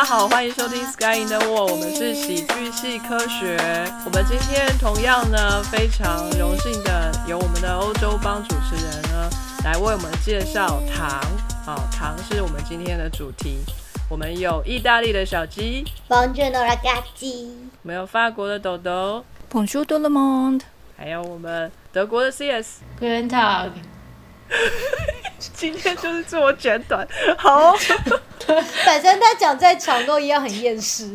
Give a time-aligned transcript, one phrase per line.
[0.00, 3.58] 大家好，欢迎收听 Sky in the World，我们是喜剧系科学。
[4.06, 9.28] 我们今天同样呢，非常荣幸的由我们的欧洲帮主持人呢，
[9.62, 11.20] 来为我们介绍糖。
[11.66, 13.58] 好，糖是我们今天的主题。
[14.08, 17.50] 我们有意大利的小鸡，Buongiorno ragazzi，
[17.82, 19.22] 我们有法国的豆豆
[19.52, 20.62] ，Bonjour tout le monde，
[20.96, 22.78] 还有我们德国的 CS。
[22.98, 23.72] Guten Tag，
[25.52, 27.06] 今天就是自我简短，
[27.36, 27.78] 好、哦。
[28.84, 31.12] 反正他讲再长都一样很厌世。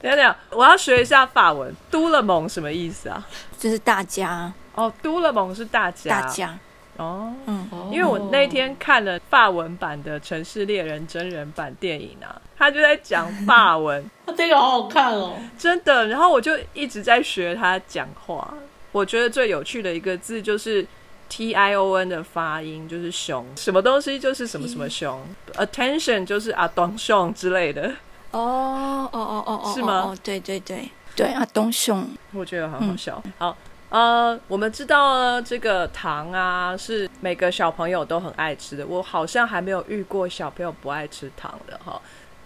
[0.00, 3.26] 等下等，我要学一下法文，都了蒙什么意思啊？
[3.58, 6.58] 就是大家，哦，都了蒙是大家，大家，
[6.96, 7.32] 哦。
[7.46, 15.34] 嗯，因为我那天看了法文版的《城市猎人》真人版电影啊，他就在讲法文，他 这个好好看哦。
[15.58, 16.06] 真的。
[16.06, 18.54] 然后我就一直在学他讲话。
[18.92, 20.84] 我觉得最有趣的一个字就是
[21.30, 27.88] T I O N 的发音，就是熊，什么东西就是什么什么熊，attention 就是啊东熊之类的，
[28.32, 33.22] 哦哦哦哦哦，是吗哦，对对对对啊，东熊，我觉得很好笑。
[33.38, 33.56] 好。
[33.90, 38.86] 呃，我们知道呢，这个糖啊是每个小朋友都很爱吃的。
[38.86, 42.00] 我好像还没有遇过小朋友不爱吃糖的哈。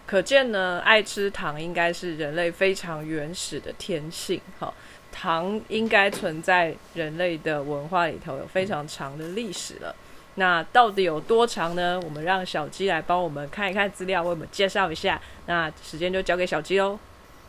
[0.07, 4.73] 可见呢，爱吃糖应该是人类非常原始的天性哈。
[5.15, 9.95] 糖应该存在人类的文化里头有非常长的历史了。
[10.34, 12.01] 那到底有多长呢？
[12.05, 15.20] 我们让小鸡来帮我们看一看资料，为我们介绍一下。
[15.47, 16.98] 那时间就交给小鸡喽。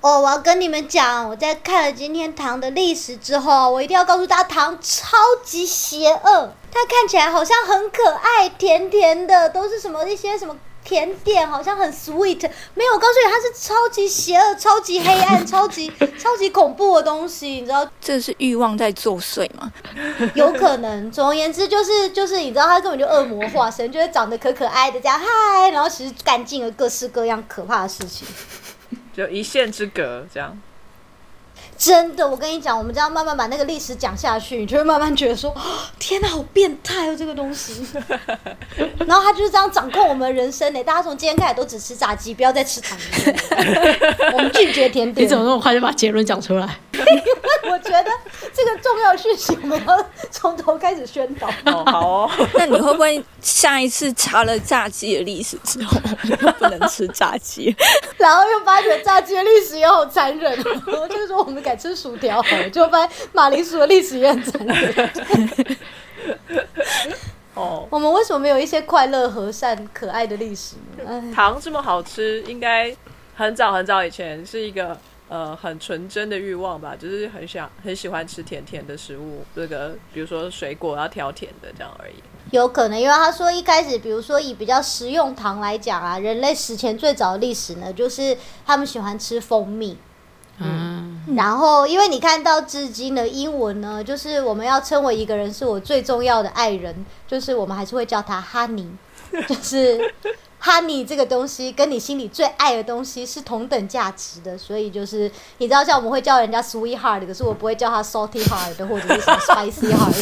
[0.01, 6.53] 哦，我要跟你们讲，我在看了今天糖的历史之后，我一定要告诉大家，糖超级邪恶。
[6.71, 10.55] 它看起来好像很可爱，甜甜的，都是什么一些什么
[10.85, 12.49] 甜点，好像很 sweet。
[12.75, 17.85] 没有，我告诉你，它是超级邪恶、 超级黑暗、超级超级恐怖的东西，你知道？
[17.99, 19.69] 这是欲望在作祟吗？
[20.35, 28.27] 有可能，总而言之就是就是你知道，它根本就恶魔化身，就会长得可可爱的这样嗨，然后其实干尽了各式各样可怕的事情。
[29.13, 30.55] 就一线之隔这样。
[31.77, 35.53] 真的，我跟你讲，我们这样慢慢把那个历史讲下去，你就会慢慢觉得说，
[35.99, 37.85] 天哪，好变态哦，这个东西。
[39.05, 40.83] 然后他就是这样掌控我们的人生呢。
[40.83, 43.03] 大家从今天开始都只吃炸鸡，不要再吃糖了。
[44.33, 45.25] 我们拒绝甜点。
[45.25, 46.79] 你怎么那么快就把结论讲出来？
[47.67, 48.09] 我觉得
[48.53, 51.47] 这个重要讯息我们要从头开始宣导。
[51.65, 52.31] 哦，好哦。
[52.53, 55.99] 那你会不会下一次查了炸鸡的历史之后，
[56.29, 57.75] 就不能吃炸鸡？
[58.17, 65.77] 然后又发觉炸鸡的历史也好残忍哦，就是说我们改吃薯条好了，就发现马铃薯的历史也很残忍。
[67.55, 71.03] 哦，我们为什么没有一些快乐、和善、可爱的历史呢？
[71.07, 72.95] 哎，糖这么好吃，应该
[73.35, 74.95] 很早很早以前是一个
[75.29, 82.15] 呃很纯真的欲望吧，就是很想很喜欢吃甜甜的食物，这个比如说水果要挑甜的这样而已。
[82.51, 88.37] 有可能，因为他说一开始，比如说以比较食用糖来讲啊，人类史前最早的历史呢，就是
[88.67, 89.97] 他们喜欢吃蜂蜜。
[90.59, 90.94] 嗯，
[91.33, 98.89] 然后，因为你看到至今的英文呢，就是我们要称为一个人是我最重要的爱人，就是我们还是会叫他 honey，
[99.47, 100.13] 就是
[100.61, 110.13] honey 这个东西跟你心里最爱的东西是同等价值的，所以就是你知道，像我们会叫人家 sweetheart，可是我不会叫他 salty heart 或者是什么 spicy heart。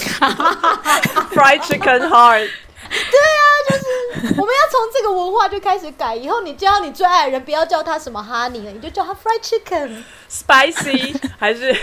[2.94, 10.04] Fried chicken heart，我们要从这个文化就开始改，以后你叫你最爱的人，不要叫他什么 honey 了，你就叫他 fried chicken。
[10.30, 11.74] spicy 还是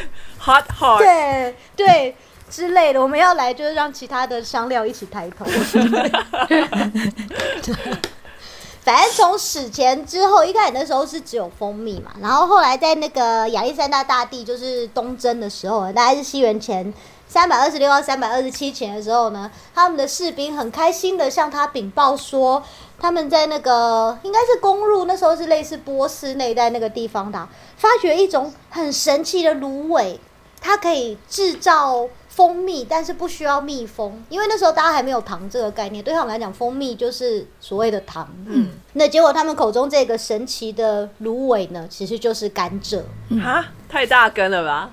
[0.40, 0.98] hot heart？
[0.98, 2.16] 对对
[2.48, 5.44] 之类的，我们要来就是让其他的香料一起抬头。
[8.82, 16.92] 反正从史前之后，一开始那时候是只有蜂蜜嘛，然后后来在那个亚历山大大帝就是东征的时候，大概是西元前
[17.30, 22.60] 三百二十六到三百二十七前的时候呢，他们的士兵很开心的向他禀报说，
[22.98, 30.18] 他们在那个应该是公路那时候是类似波斯那一带那个地方的啊，发掘一种很神奇的芦苇，
[30.60, 38.28] 它可以制造蜂蜜，但是不需要蜜蜂，因为那时候大家还没有糖这个概念，对他们来讲，蜂蜜就是所谓的糖。
[38.46, 43.00] 嗯，那结果他们口中这个神奇的芦苇呢，其实就是甘蔗。
[43.40, 44.90] 哈，太大根了吧？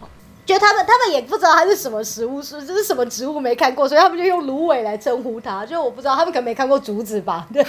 [0.48, 5.66] 就他们，他们也不知道它是什么食物，是这是什么植物没看过，所以他们就用芦苇来称呼它。
[5.66, 7.46] 就我不知道，他们可能没看过竹子吧？
[7.54, 7.62] 对，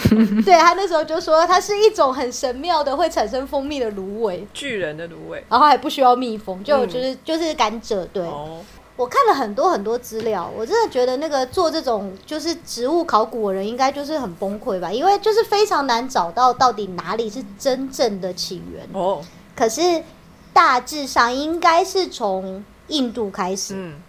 [0.43, 5.43] 对他那时候就说它是一种很神妙的会产生蜂蜜的芦苇，巨人的芦苇。
[5.49, 8.07] 然后还不需要蜜蜂，就嗯就是就是甘蔗。
[8.13, 8.59] 对，哦，
[8.95, 18.87] 我看了很多很多资料，我真的觉得那个做这种就是植物考古的人应该就是很崩溃吧，因为就是非常难找到到底哪里是真正的起源。
[18.93, 19.21] 哦，
[19.55, 19.81] 可是
[20.53, 24.01] 大致上应该是从印度开始，嗯，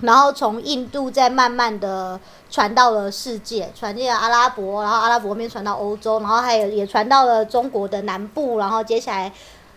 [0.00, 2.18] 然后从印度再慢慢的
[2.50, 9.32] 传到了世界，传进了阿拉伯，然后阿拉伯那边传到欧洲，然后还有也传到了中国的南部，然后接下来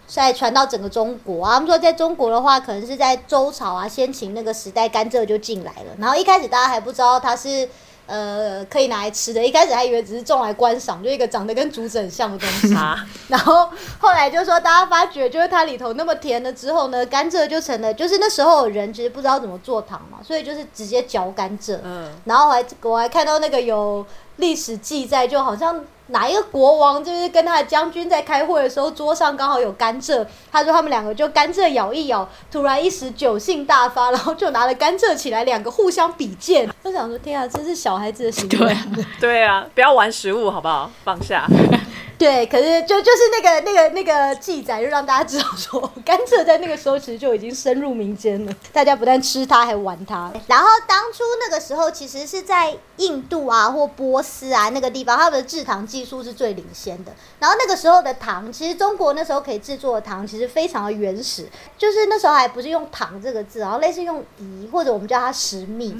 [0.07, 1.55] 再传到整个中国啊。
[1.55, 5.95] 他们说在中国的话，可能是在周朝啊、先秦那个时代，甘蔗就进来了。
[5.97, 7.67] 然后一开始大家还不知道它是。
[8.07, 12.73] 呃，可以拿来吃的，一开始还以为只是种来观赏，就一个长得跟竹子很像的东西。
[12.73, 13.69] 啊 然后
[13.99, 21.77] 后来就说，大家发觉就是它里头那么甜了之后呢，甘蔗就成了，就是那时候人其实不知道怎么做糖嘛，所以就是直接嚼甘蔗。
[21.83, 24.05] 嗯，然后还我还看到那个有
[24.37, 36.69] 历史记载，就好像哪一个国王就是跟他的将军在开会的时候，桌上刚好有甘蔗，他说他们两个就甘蔗咬一咬，突然一时酒性大发，然后就拿了甘蔗起来，两个互相比剑。
[36.83, 38.57] 我想说，天啊，这是小孩子的行为。
[38.57, 38.85] 对啊，
[39.19, 40.89] 对啊，不要玩食物好不好？
[41.03, 41.45] 放下。
[42.17, 48.51] 对，可是就就是那个那个那个记载，就让大家知道说， 甘蔗在那个时候其实就已经深入民间了。
[48.73, 50.33] 大家不但吃它，还玩它。
[50.47, 57.11] 然后当初那个时候，其实是在印度啊或波斯啊那个地方，他们的制糖技术是最领先的。
[57.37, 61.47] 然后那个时候的糖，其实中国那时候可以制作的糖，其实非常的原始，
[61.77, 65.91] 就是那时候还不是用糖这个字，然后类似用饴或者我们叫它石蜜。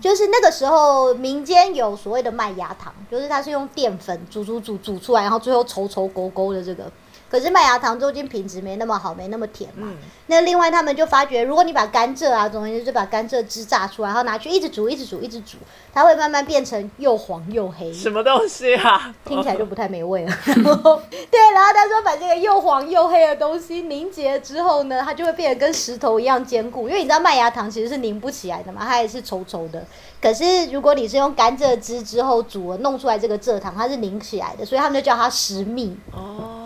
[0.00, 6.90] 就是那个时候民间有所谓的麦芽糖，就是它是用淀粉煮煮煮煮出来，然后最后都丑丑勾勾的这个。
[7.30, 9.88] 可是麦芽糖中间品质没那么好，没那么甜嘛。
[10.26, 15.56] 那另外他们就发觉，如果你把甘蔗啊，总而言之就把甘蔗汁榨出来，然后拿去一直煮，一直煮，一直煮，
[15.92, 17.92] 它会慢慢变成又黄又黑。
[17.92, 19.14] 什么东西啊？
[19.24, 20.32] 听起来就不太美味了。
[20.44, 26.88] 对，然后他说把这个又黄又黑的东西凝结之后呢，它就会变得跟石头一样坚固。
[26.88, 29.84] 因为你知道麦芽糖其实是凝不起来的嘛，它也是稠稠的。
[30.20, 36.57] 可是如果你是用甘蔗汁之后煮了弄出来这个蔗糖，它是凝起来的，所以他们就叫它石蜜，哦，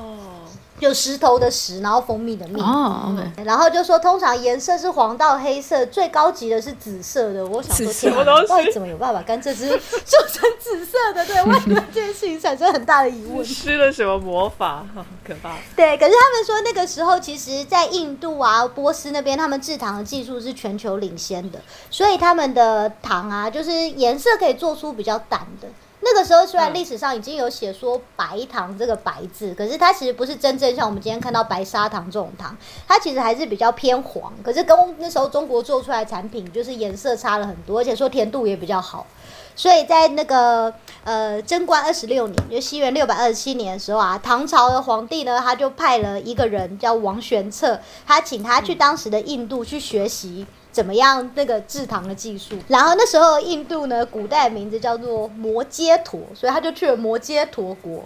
[0.83, 2.61] 就石头的石，然后蜂蜜的蜜。
[3.45, 7.47] 然后就说，通常颜色是黄到黑色，最高级的是紫色的。
[7.47, 11.25] 我想说，天啊什么东西到底怎么有办法把甘蔗汁做成紫色的？
[11.25, 13.45] 对，我也对这件事情产生很大的疑问。
[13.45, 14.85] 施了什么魔法？
[14.93, 15.57] 好可怕！
[15.77, 25.69] 对，可是他们说那个时候，其实，在印度啊、波斯那边，他们制糖的技术是全球领先的，所以他们的糖啊，就是颜色可以做出比较淡的。
[26.05, 32.57] 那个时候虽然嗯历史上已经有写说白糖这个白字，可是它其实不是真正像我们今天看到白砂糖这种糖，
[32.89, 34.33] 它其实还是比较偏黄。
[34.43, 39.07] 可是跟那时候中国做出来的产品，就是颜色差了很多，而且说甜度也比较好。
[39.55, 40.73] 所以在那个
[41.05, 50.47] 呃贞观二十六年，就西元六百二十七年的时候啊，唐朝的皇帝呢，他就派了一个人叫王玄策，他请他去当时的印度去学习。
[50.73, 52.57] 怎么样那个制糖的技术？
[52.67, 58.05] 然后那时候印度呢，古代名字叫做摩揭陀，所以他就去了摩揭陀国。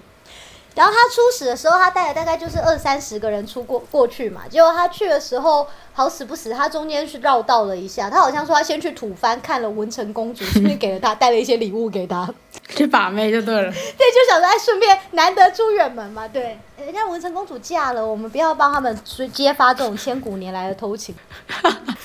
[0.77, 4.43] 然后他出使的时候，他带了大概就是二三十个人出过过去嘛。
[4.49, 8.11] 结果他去的时候，好死不死，他中间是绕道了一下。
[8.11, 12.29] 他好像说他先去吐蕃看了文成公主，顺便给了他带了一些礼物给他。
[12.69, 13.73] 去把妹就对了。
[13.73, 16.29] 对，就想说哎，顺便难得出远门嘛。
[16.29, 21.15] 对，人家文成公主嫁了，我们不要帮他们追揭发这种千古年来的偷情。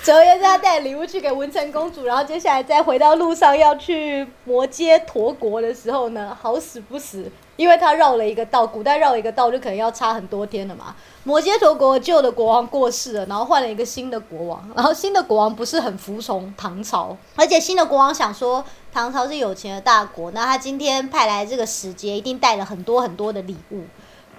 [0.04, 10.96] 总而言之，他带礼物去给文成公主，然后接下来再回到路上要去摩揭陀国的时候呢，好死不死，因为他绕了一个道，古代绕一个道就可能要差很多天了嘛。
[11.24, 23.84] 摩羯陀国旧的国王过世了，然后换了一个新的国王，然后新的国王不是很服从唐朝，而且新的国王想说唐朝是有钱的大国，那他今天派来这个使节一定带了很多很多的礼物，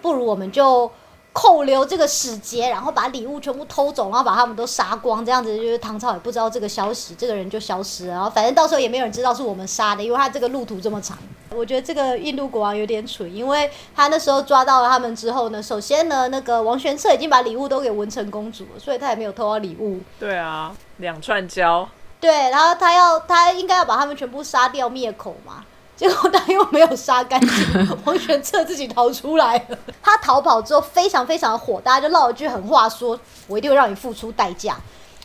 [0.01, 0.91] 不如我们就
[1.33, 11.17] 扣留这个使节，然后把礼物全部偷走，然后把他们都杀光，这样子就是唐朝也不知道这个消息，这个人就消失了，然后反正到时候也没有人知道是我们杀的，因为他这个路途这么长。
[11.55, 20.01] 我觉得这个印度国王有点蠢，因为他那时候抓到了他们之后呢，首先呢，那个王玄策已经把礼物都给文成公主了，所以他也没有偷到礼物。
[20.19, 21.87] 对啊，两串胶，
[22.21, 25.65] 对，然后他要他应该要把他们全部杀掉灭口嘛，
[26.03, 29.79] 结果他又没有杀干净， 王玄策自己逃出来了。
[30.03, 33.17] 他逃跑之后非常非常的火大家，就唠了句狠话说
[33.47, 34.77] ：“我一定会让你付出代价。”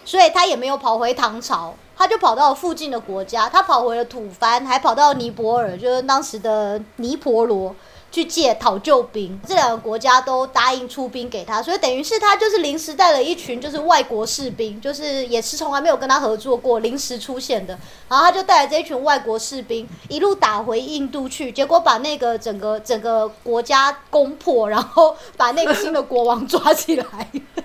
[0.06, 7.76] 所以他也没有跑回唐朝，他就跑到了附近的国家，他跑回了吐蕃，还跑到尼泊尔，就是当时的尼婆罗。
[8.12, 17.78] 去借讨救兵，这两个国家都答应出兵给他，所以等于是他就是临时带了一群就是外国士兵，就是也是从来没有跟他合作过，临时出现的，
[18.10, 27.06] 然后他就带着这一群外国士兵一路打回印度去，结果把那个整个整个国家攻破，然后把那个新的国王抓起来。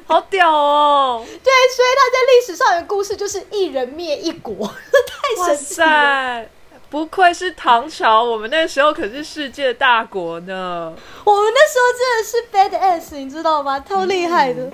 [0.04, 1.22] 好屌哦！
[1.25, 6.44] 对所以他在历史上的故事就是一人灭一国， 太神奇了。
[6.92, 10.92] 塞，不愧是唐朝，我们那时候可是世界大国呢。
[11.25, 13.80] 我们那时候真的是 bad ass，你知道吗？
[13.80, 14.70] 超厉害的。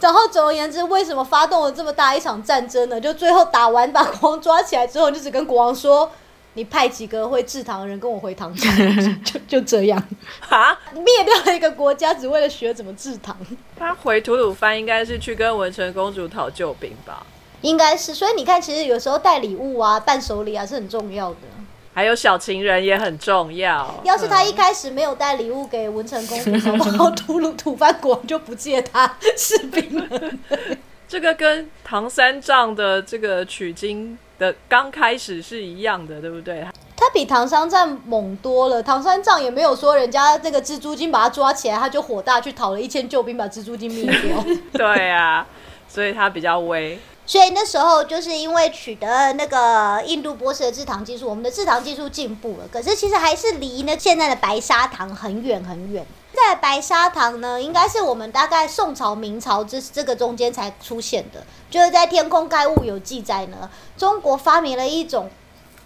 [0.00, 3.00] 然后总而言之，为什么发动了这么大一场战争呢？
[3.00, 6.08] 就最后打完把国王抓起来之后，就只跟国王说
[6.54, 8.70] ：“你派几个会制糖的人跟我回唐朝。”
[9.26, 10.00] 就就这样
[10.38, 13.36] 哈，灭掉了一个国家，只为了学怎么制糖。
[13.76, 17.26] 他回吐鲁番应该是去跟文成公主讨救兵吧？
[17.62, 21.36] 应该是，所以你看，其实有时候带礼物啊、伴手礼啊是很重要的。
[21.94, 23.92] 还有小情人也很重要。
[24.04, 30.20] 要是他一嗯开始没有带礼物给文成公主，搞不好吐鲁吐蕃国王就不借他士兵了。
[31.08, 36.64] 这个跟唐三藏的这个取经的刚开始是一样的，对不对？
[36.94, 38.80] 他比唐三藏猛多了。
[38.80, 44.44] 唐三藏也没有说人家那个蜘蛛精把他抓起来，他就火大去讨了一千救兵把蜘蛛精灭掉。
[44.74, 45.44] 对啊，
[45.88, 46.96] 所以他比较威。
[47.28, 56.06] 所以那时候就是因为取得那个印度波斯的制糖技术，我们的制糖技术进步了，可是其实还是离那现在的白砂糖很远很远。
[56.32, 63.68] 在白砂糖呢，应该是我们大概宋朝、明朝这这个中间才出现的，就是在《天空盖物》有记载呢，
[63.98, 65.28] 中国发明了一种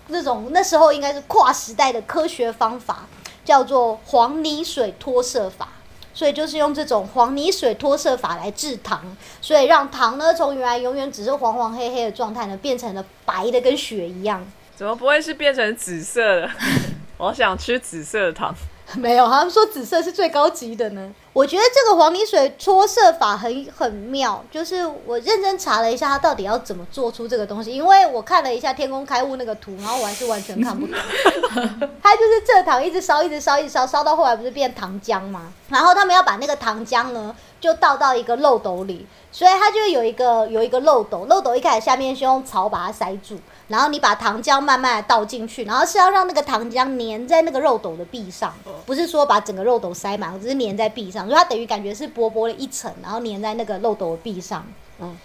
[0.07, 3.07] 那种那时候应该是跨时代的科学方法，
[3.45, 5.71] 叫做黄泥水脱色法。
[6.15, 14.45] 所以就是用这种黄泥水脱色法来制糖，所以让糖呢从原来永远只是黄黄黑黑的状态呢，变成了白的跟雪一样。
[14.75, 16.51] 怎么不会是变成紫色的？
[17.19, 18.55] 我想吃紫色的糖。
[18.99, 21.13] 没有，他们说紫色是最高级的呢。
[21.33, 30.95] 我觉得这个黄泥水搓色法很很妙，就是我认真查了一下，它到底要怎么做出这个东西，因为我看了一下天空开悟那个图，然后我还是完全看不懂。
[32.03, 35.53] 它就是蔗糖一直烧，一直烧，一直烧，烧到后来不是变糖浆吗？
[35.71, 43.39] 然后他们要把那个糖浆呢，就倒到一个漏斗里，所以它就有一个有一个漏斗，漏斗一开始下面是用草把它塞住，
[43.73, 48.55] 然后你把糖浆慢慢的倒进去，然后是要让那个糖浆粘在那个漏斗的壁上，
[48.87, 54.65] 不是说把整个漏斗塞满，只是粘在壁上，所以它等于感觉是薄薄的一层，然后粘在那个漏斗的壁上。
[55.01, 55.17] 嗯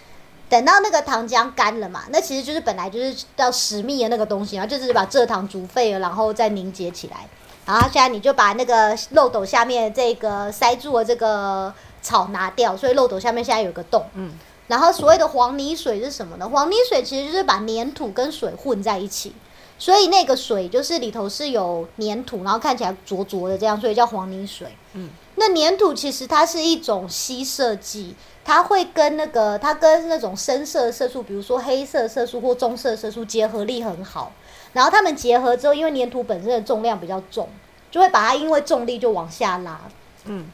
[0.50, 7.18] 等到那个糖浆干了嘛，那其实就是本来就是要实密的那个东西，然后就是把蔗糖煮沸了，然后再凝结起来。
[7.66, 14.06] 然后现在你就把那个漏斗下面这个塞住的这个草拿掉，所以漏斗下面现在有个洞。
[14.14, 14.32] 嗯，
[14.68, 16.48] 然后所谓的黄泥水是什么呢？
[16.50, 19.34] 黄泥水其实就是把粘土跟水混在一起，
[19.80, 24.68] 所以那个水就是里头是有粘土，然后看起来浊浊的这样，所以叫黄泥水。
[24.94, 34.34] 嗯，那粘土其实它是一种吸色剂，它会跟那个它跟那种深色色素，比如说黑色色素或棕色色素结合力很好。
[34.74, 37.48] 然后它们结合之后，因为粘土本身的重量比较重，
[37.90, 39.80] 就会把它因为重力就往下拉。
[40.26, 40.52] 嗯，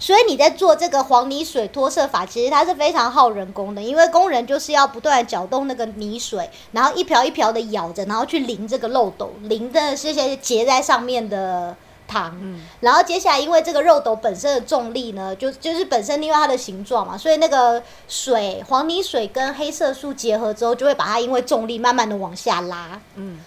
[0.00, 11.76] 所以你在做这个黄泥水脱色法，其实它是非常耗人工的，因为工人就是要不断的搅动那个泥水，然后一瓢一瓢的舀着，然后去淋这个漏斗，淋的是些结在上面的
[12.08, 12.34] 糖。
[12.40, 22.98] 嗯然后接下来，因为这个漏斗本身的重力呢，就就是本身因为它的形状嘛，所以那个水黄泥水跟黑色素结合之后，就会把它因为重力慢慢的往下拉。
[23.16, 23.38] 嗯，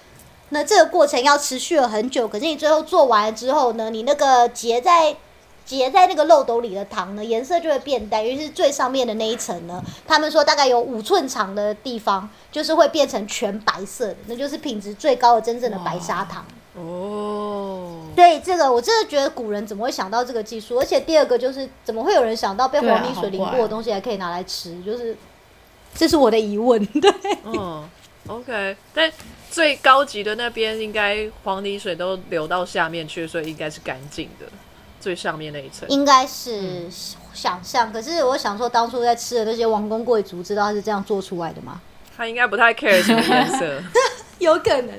[0.49, 5.15] 那这个过程要持续了很久，可是你最后做完了之后呢，你那个结在
[5.65, 16.45] 结在那个漏斗里的糖呢，颜色就会变淡，尤其是最上面的那一层呢，他们说大概有五寸长的地方，就是会变成全白色的，那就是品质最高的真正的白砂糖。
[16.75, 20.79] 哦，对这个我真的觉得古人怎么会想到这个技术？
[20.79, 24.81] 而且第二个就是怎么会有人想到被黄泥水淋过的东西还可以拿来吃？
[24.81, 25.15] 就是
[25.93, 26.83] 这是我的疑问。
[26.87, 27.13] 对，
[27.45, 27.87] 嗯
[28.27, 29.11] ，OK，但
[29.51, 34.47] 最高级的那边应该黄泥水都流到下面去，所以应该是干净的，
[35.03, 35.85] 最上面那一层。
[35.89, 36.87] 应该是
[37.33, 37.91] 想象。
[37.91, 41.81] 可是我想说，当初在吃的那些王公贵族，知道他是这样做出来的吗？
[42.15, 43.81] 他应该不太 care 什么颜色。
[44.39, 44.89] 有可能，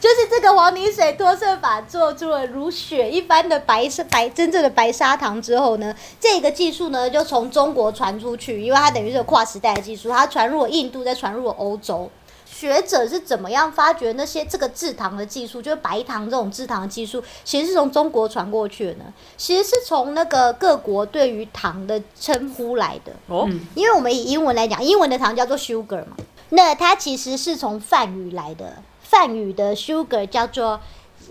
[0.00, 12.10] 就是这个黄泥水脱色法做出了如雪一般的白色白真正的白砂糖之后呢，这个技术呢就从中国传出去，因为它等于是跨时代的技术，它传入了印度，再传入了欧洲。
[12.56, 19.04] 学者是怎么样发掘那些这个制糖的技术，就是白糖这种制糖的技术，其实是从中国传过去的呢？
[19.36, 23.12] 其实是从那个各国对于糖的称呼来的。
[23.26, 26.16] 哦，因为我们以英文来讲，英文的糖叫做 sugar 嘛，
[26.50, 30.80] 那它其实是从梵语来的，梵语的 sugar 叫做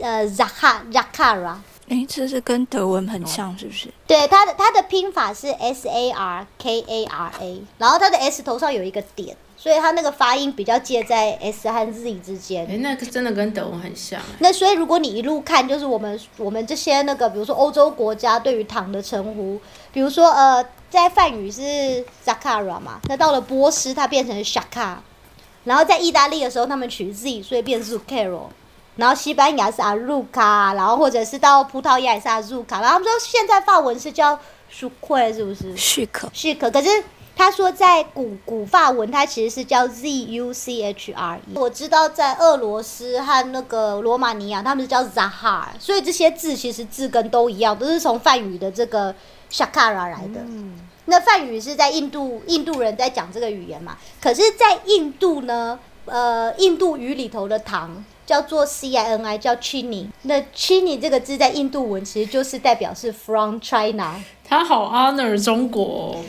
[0.01, 1.55] 呃 zaka zakara，
[1.87, 3.87] 哎，这是跟德文很像，是不是？
[4.05, 12.67] 对，它的它的拼法是 s a r k a r a，然后它的 s 头上有一个点，所以它那个发音比较介在 s 和 z 之间。
[12.69, 14.35] 哎，那个真的跟德文很像哎。
[14.39, 19.57] 那所以如果你一路看，就是我们我们这些那个，比如说欧洲国家对于糖的称呼，
[19.93, 24.97] 比如说呃，在梵语是 zakara 嘛，那到了波斯它变成 shaka，
[25.63, 28.47] 然后在意大利的时候他们取 z，所以变 zucchero，
[28.97, 34.37] 然后西班牙是 aruca，然后或者是到葡萄牙也是 azuca，然后他们说现在法文是叫
[34.69, 35.73] c r 是不是？
[35.77, 36.29] 许可。
[36.33, 36.89] 是可，可是
[37.35, 41.55] 他说在古古法文，它其实是叫 Z U C H R E。
[41.55, 49.13] 我知道在俄罗斯和那个罗马尼亚，他们是叫 Zahar，所以这些字其实字根都一样，都是从梵语的这个
[49.51, 50.41] Shakara 来的。
[50.41, 53.97] 嗯那梵语是在印度，印度人在讲这个语言嘛？
[54.21, 60.07] 可是，在印度呢，呃，印度语里头的糖叫做 C I N I，叫 Chini。
[60.23, 64.15] 那 Chini 这个字在印度文其实就是代表是 from China。
[64.45, 66.23] 他好 honor 中国、哦，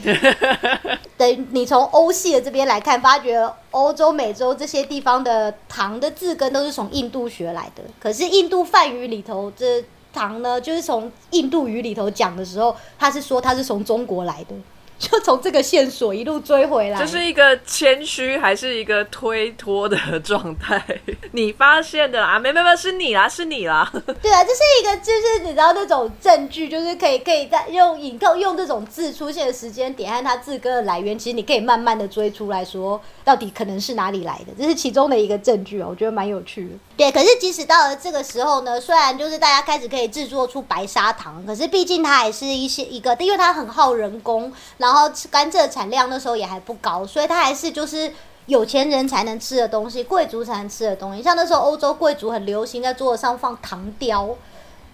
[1.16, 7.82] 等你从欧系的这边来看，发觉欧洲、美洲这些地方的糖的字根都是从印度学来的。
[8.00, 14.54] 可是印度梵语里头这糖呢，就是从印度语里头讲的时候，他是说他是从中国来的。
[14.98, 20.82] 就从这个线索一路追回来，这是一个谦虚还是一个推脱的状态？
[21.32, 22.38] 你发现的啊？
[22.38, 23.90] 没没没，是你啦，是你啦。
[24.22, 34.52] 对啊，这是一个，就是你知道那种证据，就是可以可以在用引用用这种字出现的时间点和它字歌的来源，其实你可以慢慢的追出来说，到底可能是哪里来的？
[34.56, 36.70] 这是其中的一个证据哦，我觉得蛮有趣的。
[36.96, 44.52] 对，可是即使到了这个时候呢，虽然就是大家开始可以制作出白砂糖，可是毕竟它还是一些一个，因为它很耗人工，
[44.84, 48.12] 然后甘蔗产量那时候也还不高，所以它还是就是
[48.44, 51.22] 有钱人才能吃的东西，贵族才能吃的东西。
[51.22, 54.36] 像那时候欧洲贵族很流行在桌子上放糖雕，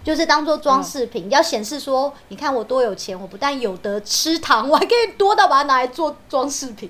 [0.05, 6.89] 就是当做装饰品，要显示说，你看我多有钱，我不但有得吃糖，我还可以多到把它拿来做装饰品。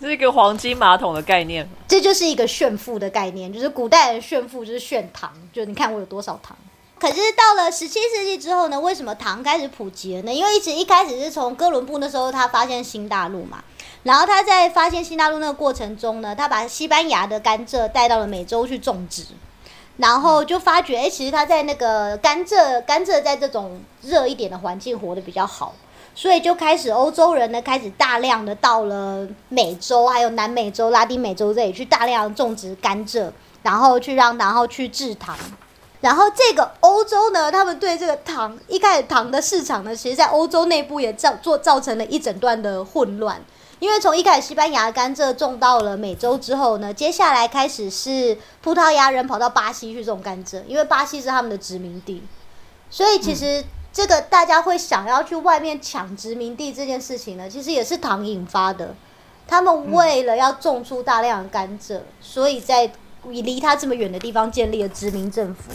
[0.00, 6.56] 这是一个黄金马桶的概念，这就是一个炫富的概念，就是古代人炫富就是炫糖，就你看我有多少糖。
[6.98, 10.32] 可是到了十七世纪之后呢，为什么糖开始普及了呢？
[10.32, 13.62] 因为一直一开始是从哥伦布那时候他发现新大陆嘛，
[14.02, 19.22] 然后他在发现新大陆那个过程中呢，他把西班牙的甘蔗带到了美洲去种植，
[19.98, 25.74] 然后就发觉，哎，其实他在那个甘蔗甘蔗在这种热一点的环境活得比较好。
[26.14, 33.30] 所以就开始，欧洲人呢开始大量的到了美洲，还有南美洲、拉丁美洲这里去大量种植甘蔗，
[33.62, 35.38] 然后去让，然后去制糖。
[36.00, 43.40] 然后这个欧洲呢，他们对这个糖一开始糖的市场呢，其实在欧洲内部也造做造成了一整段的混乱。
[43.78, 52.22] 因为从一开始西班牙甘蔗种到了美洲之后呢，接下来开始是葡萄牙人跑到巴西去种甘蔗，因为巴西是他们的殖民地，
[52.90, 53.64] 所以其实。
[53.90, 58.94] 这个大家会想要去外面抢殖民地这件事情呢，其实也是糖引发的。
[59.48, 62.88] 他们为了要种出大量的甘蔗，所以在
[63.24, 65.72] 离他这么远的地方建立了殖民政府。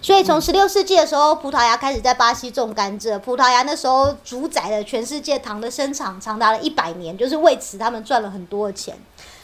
[0.00, 3.18] 所以从十六世纪的时候，葡萄牙开始在巴西种甘蔗。
[3.18, 8.96] 葡萄牙那时候主宰了全世界糖的生产，长达了一百年，就是为此他们赚了很多的钱。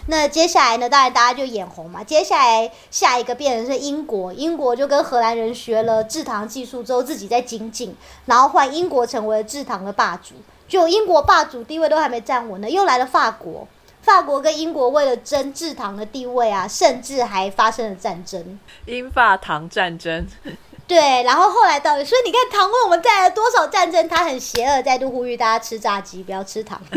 [0.06, 0.88] 那接下来呢？
[0.88, 2.04] 当然大家就眼红嘛。
[2.04, 10.34] 接下来下一个变成是英国，英国就跟荷兰人学了制糖技术之后，自己在精进，然后换英国成为了制糖的霸主。
[10.68, 13.66] 就英国霸主地位都还没站稳呢，又来了法国。
[14.04, 20.26] 法国跟英国为了争制糖的地位啊，甚至还发生了战争——英法糖战争。
[20.86, 24.06] 对，然后后来到底，所以你看糖为我们带来了多少战争？
[24.06, 26.78] 他很邪恶，再度呼吁大家吃炸鸡，不要吃糖。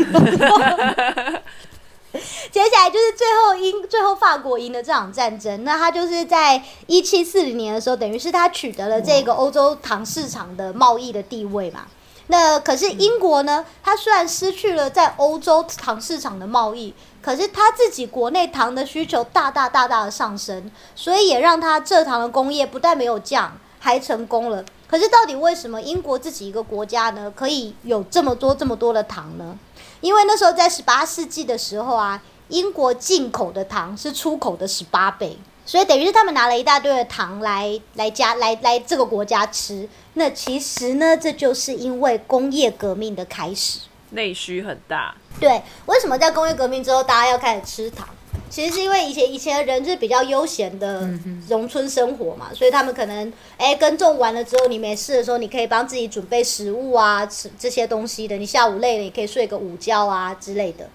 [2.50, 11.86] 接下来就是最后英最后法国赢了这场战争，那他就是在一七四零年的时候，等于是他取得了这个欧洲糖市场的贸易的地位嘛。
[12.28, 24.64] 那可是英国呢，它虽然失去了在欧洲糖市场的贸易，可是它自己国内糖的需求大大大大的上升，所以也让它蔗糖的工业不但没有降，还成功了。
[24.86, 29.58] 可是到底为什么英国自己一个国家呢，可以有这么多这么多的糖呢？
[30.00, 35.38] 因为那时候在十八世纪的时候啊，英国进口的糖是出口的十八倍，
[35.68, 39.86] 所以等于是他们拿了一大堆的糖来来家来来这个国家吃。
[40.14, 43.80] 那其实呢，这就是因为工业革命的开始，
[44.12, 45.14] 内需很大。
[45.38, 48.08] 对，为什么在工业革命之后大家要开始吃糖？
[48.48, 51.06] 其实是因为以前以前人是比较悠闲的
[51.50, 58.38] 农村生活嘛，所以他们可能哎耕种完了之后，你没事的时候，你可以帮自己准备食物啊，吃这些东西的。
[58.38, 60.88] 你下午累了，你可以睡个午觉啊之类的。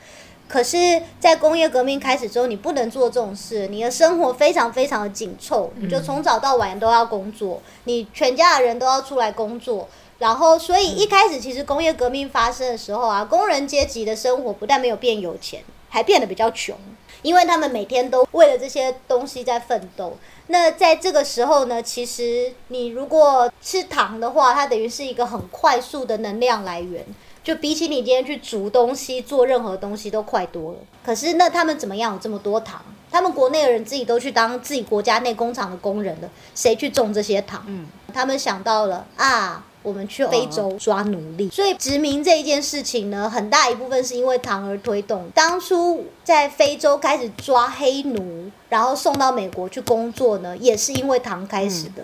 [0.54, 9.90] 可是，在工业革命开始之后，你不能做这种事，你的生活非常非常的紧凑，你就从早到晚都要工作，你全家的人都要出来工作。
[10.20, 16.78] 然后，所以一开始其实工业革命发生的时候啊，工人阶级的生活不但没有变有钱，还变得比较穷。
[17.24, 20.16] 因为他们每天都为了这些东西在奋斗。
[20.48, 27.04] 那在这个时候呢，其实你如果吃糖的话，它等于是一个很快速的能量来源，
[27.44, 30.78] 就比起你今天去煮东西、做任何东西都快多了。
[31.06, 32.82] 可是那他们怎么样有这么多糖？
[33.12, 37.64] 他们国内的人自己都去当自己国家内工厂的工人了，谁去种这些糖？
[37.68, 41.48] 嗯，他们想到了啊，我们去非洲抓奴隶。
[41.50, 45.30] 所以殖民这一件事情呢，很大一部分是因为糖而推动。
[45.36, 52.04] 当初在非洲开始抓黑奴，然后送到美国去工作呢，也是因为糖开始的。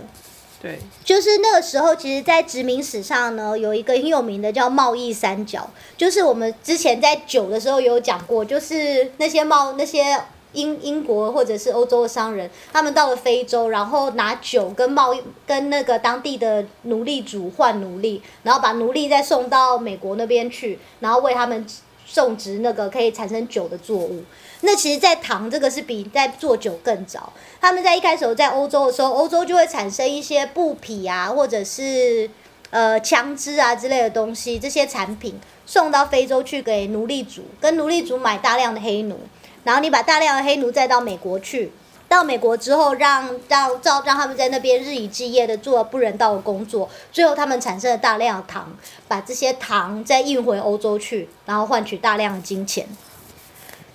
[0.61, 21.65] 对，就是那个时候，其实，在殖民史上呢，有一个很有名的叫贸易三角，就是我们之前在酒的时候有讲过，就是那些贸那些英英国或者是欧洲的商人，他们到了非洲，然后拿酒跟贸易跟那个当地的奴隶主换奴隶，然后把奴隶再送到美国那边去，然后为他们
[22.05, 24.23] 种植那个可以产生酒的作物。
[24.61, 27.31] 那其实，在糖这个是比在做酒更早。
[27.61, 32.29] 他们在一开始在欧洲的时候，欧洲就会产生一些布匹啊，或者是
[32.69, 39.19] 呃枪支啊之类的东西，这些产品送到非洲去给奴隶主，跟奴隶主买大量的黑奴，
[39.63, 41.71] 然后你把大量的黑奴再到美国去，
[42.09, 48.75] 到美国之后让让照让他们在那边日以继夜的做不人道的工作，最后他们产生了大量的糖，
[49.07, 52.85] 把这些糖再运回欧洲去，然后换取大量的金钱。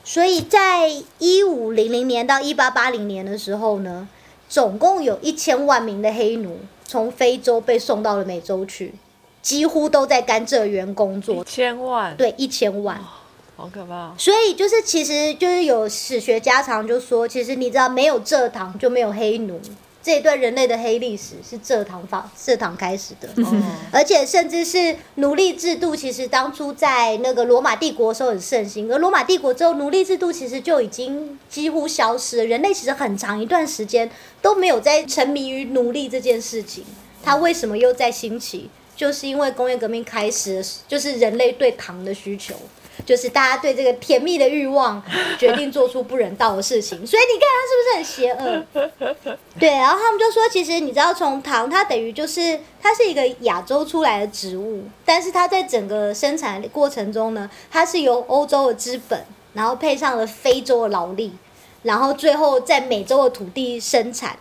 [0.05, 4.07] 所以在一五零零年到一八八零年的时候呢，
[4.49, 8.95] 总共有一千万名的黑奴从非洲被送到了美洲去，
[9.40, 11.43] 几乎都在甘蔗园工作。
[11.45, 13.01] 千万，对，一千万，
[13.57, 14.14] 好可怕。
[14.19, 19.59] 所以就是，其实就是有史学家常就说，其实你知道，没有蔗糖就没有黑奴。
[20.05, 23.29] 这一段人类的黑历史是蔗糖发蔗糖开始的，
[23.90, 32.45] 而且甚至是奴隶制度，其实当初在那个罗马帝国的时候很盛行，而罗马帝国之后，奴隶制度其实就已经几乎消失了。
[32.45, 34.11] 人类其实很长一段时间
[34.43, 36.85] 都没有在沉迷于奴隶这件事情，
[37.23, 38.69] 它为什么又在兴起？
[38.95, 42.55] 就是因为工业革命开始，就是人类对糖的需求。
[43.05, 45.03] 就是大家对这个甜蜜的欲望，
[45.38, 49.37] 决定做出不人道的事情， 所以你看他是不是很邪恶？
[49.61, 61.33] 对，然后他们就说，其实你知道，从糖它等于就是它是一个亚洲出来的植物，但是它在整个生产过程中呢，它是由欧洲的资本，然后配上了非洲的劳力，
[61.83, 64.38] 然后最后在美洲的土地生产，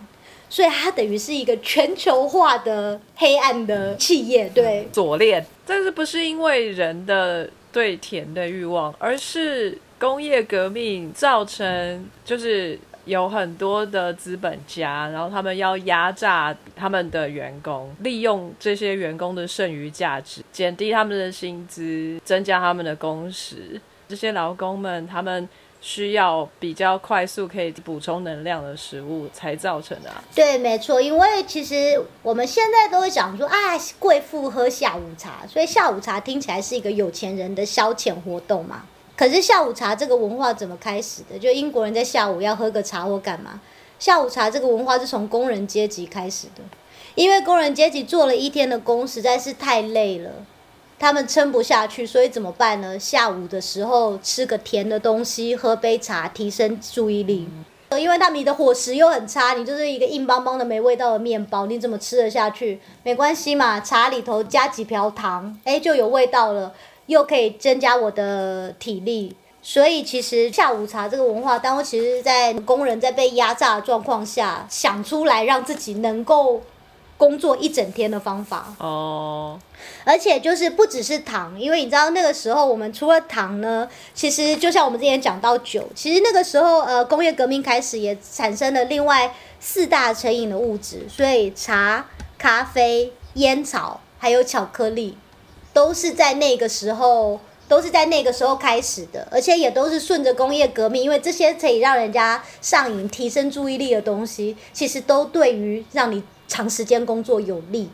[0.49, 4.49] 所以它等于是一个全球化的黑暗的企业。
[4.49, 7.49] 对，左链，但是不是因为人的。
[7.73, 23.81] 对甜的欲望，而是工业革命造成，就是有很多的资本家，然后他们要压榨他们的员工，利用这些员工的剩余价值，减低他们的薪资，增加他们的工时。
[24.07, 25.49] 这些劳工们，他们。
[25.85, 30.09] 需要比较快速可以补充能量的食物才造成的。
[30.09, 33.53] 啊对，没错，因为其实我们现在都会讲说，啊，
[33.99, 38.85] 贵妇喝下午茶，所以下午茶听起来是一个有钱人的消遣活动嘛。
[39.17, 41.37] 可是下午茶这个文化怎么开始的？
[41.37, 43.59] 就英国人在下午要喝个茶或干嘛？
[43.99, 46.63] 下午茶这个文化是从工人阶级开始的，
[47.15, 50.31] 因为工人阶级做了一天的工，实在是太累了。
[51.03, 52.97] 他们撑不下去，所以怎么办呢？
[52.97, 57.45] 下午的时候吃个甜的东西，喝杯茶，提升注意力。
[57.99, 62.79] 因为他们的伙食又很差，你就是一个硬邦邦的没味道的面包，你怎么吃得下去？
[63.03, 66.73] 没关系嘛，茶里头加几瓢糖，哎，就有味道了，
[67.07, 69.35] 又可以增加我的体力。
[69.61, 76.61] 所以其实下午茶这个文化，当其实在工人在被压榨的状况下，想出来让自己能够。
[77.17, 79.57] 工作一整天的方法哦，
[80.03, 92.05] 而且就是不只是糖，因为你知道那个时候我们除了糖呢，其实就像我们之前讲到酒，其实那个时候呃工业革命开始也产生了另外四大成瘾的物质，所以茶、
[92.37, 95.17] 咖啡、烟草还有巧克力，
[95.71, 106.21] 都是在那个时候都是在那个时候开始的，而且也都是顺着工业革命，因为这些可以让人家上瘾、提升注意力的东西，其实都对于让你。
[106.53, 107.89] 长时间工作有利，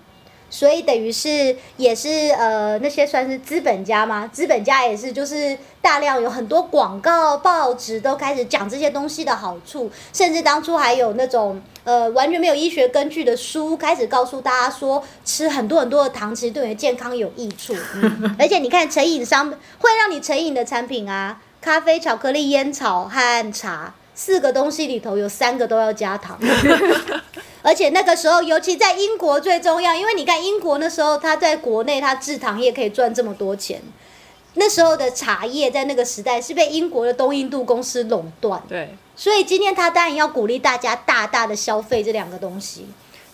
[0.49, 4.29] 所以等于是也是呃那些算是资本家吗？
[4.33, 17.73] 资本家也是就是大量有很多广告报纸都开始讲这些东西的好处，甚至当初还有那种呃完全没有医学根据的书开始告诉大家说吃很多很多的糖其实对你的健康有益处，
[18.37, 26.37] 而且你看成瘾商会让你成瘾的产品啊，咖啡、巧克力、烟草和茶四个东西里头有三个都要加糖。
[27.61, 33.81] 而且那个时候，尤其在英国最重要，因为你看英国那时候，他在国内他制糖业可以赚这么多钱。
[34.55, 38.61] 那时候的茶叶在那个时代是被英国的东印度公司垄断。
[38.67, 38.95] 对。
[39.15, 42.87] 所以今天他当然要鼓励大家大大的消费这两个东西。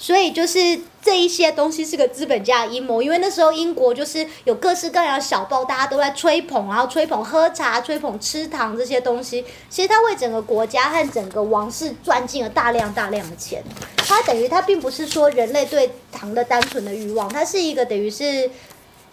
[0.05, 9.43] 所以就是这一些东西是个资本家的阴谋，因为那时候英国就是有各式各样的小报，大家都在吹捧，然后吹捧喝茶、吹捧吃糖这些东西。
[9.67, 13.63] 其实它为整个国家和整个王室赚进了大量大量的钱。
[13.97, 18.47] 它等于它并不是说人类对糖的单纯的欲望，它是一个等于是。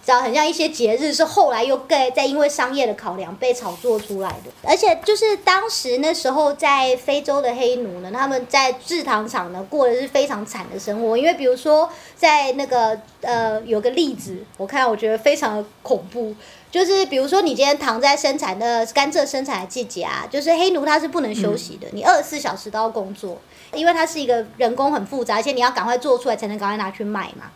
[0.05, 16.35] 知道很像一些节日是后来又被再因为商业的考量被炒作出来的，而且就是当时那时候在非洲的黑奴呢，他们在制糖厂呢过的是非常惨的生活，因为比如说在那个呃有个例子，我看我觉得非常的恐怖，
[16.71, 23.39] 就是比如说你今天糖在生产的甘蔗生产的季节啊，就是黑奴他是不能休息的，你二十四小时都要工作，
[23.73, 27.51] 因为它是一个人工很复杂，而且你要赶快做出来才能赶快拿去卖嘛。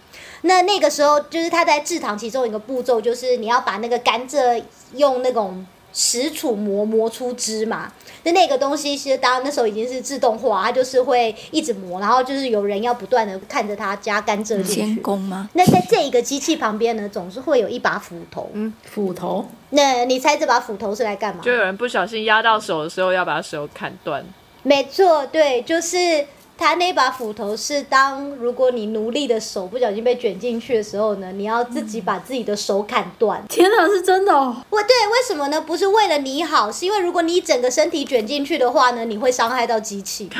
[0.46, 4.62] 那那个时候，就是他在制糖其中一个步骤，就是你要把那个甘蔗
[4.94, 7.92] 用那种石杵磨磨出汁嘛。
[8.22, 14.74] 那那个东西其实当那时候已经是自动化，它就是会一直磨，然后就是有人要不断的看着它加甘蔗进去。
[14.74, 15.48] 监工吗？
[15.54, 18.50] 那在这一个机器旁边呢，总是会有一把斧头。
[18.54, 19.46] 嗯，斧头。
[19.70, 21.42] 那你猜这把斧头是来干嘛？
[21.42, 24.24] 就有人不小心压到手的时候，要把手砍断。
[24.62, 26.26] 没错，对，就是。
[26.58, 33.44] 他那把斧头是当如果你奴隶的手不小心被卷进去的时候呢，你要自己把自己的手砍断。
[33.48, 34.56] 天哪，是真的哦！
[34.70, 35.60] 我对，为什么呢？
[35.60, 40.30] 不是为了你好，是因为如果你整个身体卷进去的话呢，你会伤害到机器。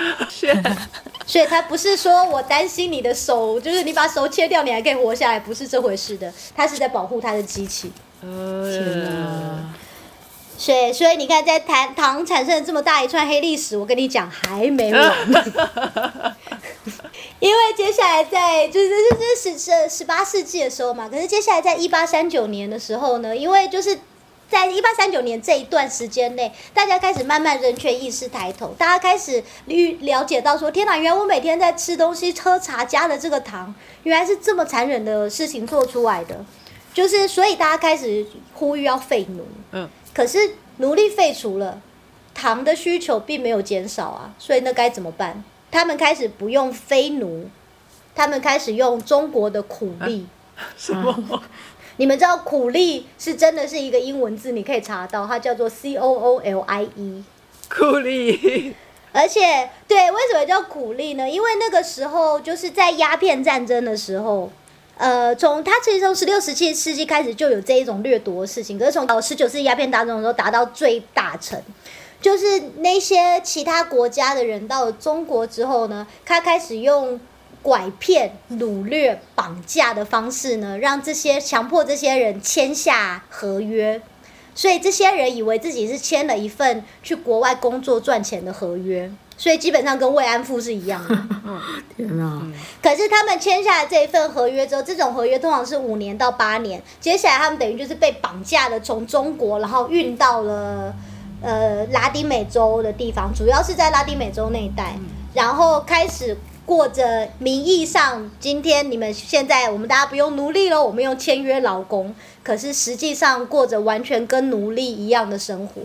[1.26, 6.32] 所以他不是说我担心你的手，就是你把手切掉，你还可以活下来，不是这回事的。
[6.54, 7.92] 他是在保护他的机器。
[8.20, 9.74] 天哪！
[10.58, 15.14] 所以，所以你看，在糖糖产生了这么大一串黑历史，我跟你讲还没完。
[17.38, 23.98] 因为接下来在就是就是十十十八世纪的时候嘛，可是接下来在一八三九年的时候呢，因为就是
[24.48, 36.42] 在一八三九年这一段时间内，大家开始慢慢人权意识抬头，大家开始预了解到说，天哪，原来我每天在吃东西喝茶加的这个糖，原来是这么残忍的事情做出来的，
[36.94, 39.46] 就是所以大家开始呼吁要废奴。
[39.72, 39.86] 嗯。
[40.16, 40.38] 可是
[40.78, 41.78] 奴隶废除了，
[42.32, 45.44] 糖的需求并没有减少啊，所以那该怎么办？
[45.70, 47.50] 他们开始不用非奴，
[48.14, 50.26] 他们开始用中国的苦力。
[50.74, 51.42] 什么？
[51.98, 57.22] 你们知道苦力是真的是一个英文字，你可以查到，它叫做 C O O L I E。
[57.68, 58.74] 苦力。
[59.12, 61.28] 而且，对，为什么叫苦力呢？
[61.28, 64.50] 因为那个时候就是在鸦片战争的时候。
[64.98, 71.60] 呃，从它其实从十六、十七世纪开始就有这一种掠夺的事情，可是从到十九世纪鸦片大战的时候达到最大成，
[72.20, 77.20] 就是那些其他国家的人到了中国之后呢，他开始用
[77.62, 84.00] 拐骗、掳掠、绑架的方式呢，让这些强迫这些人签下合约，
[84.54, 89.12] 所以这些人以为自己是签了一份去国外工作赚钱的合约。
[89.36, 91.16] 所以基本上跟慰安妇是一样的。
[91.96, 92.42] 天哪！
[92.82, 96.82] 可是他们签下这一份合约之后，这种合约通常是五年到八年。
[97.00, 100.94] 接下来他们等于就是被绑架的，从中国然后运到了
[101.42, 104.98] 呃拉丁美洲的地方，主要是在拉丁美洲那一带，
[105.34, 115.82] 然后开始过着名义上今天你们现在我们大家不用奴隶了，我们用签约劳工，可是实际上过着完全跟奴隶一样的生活。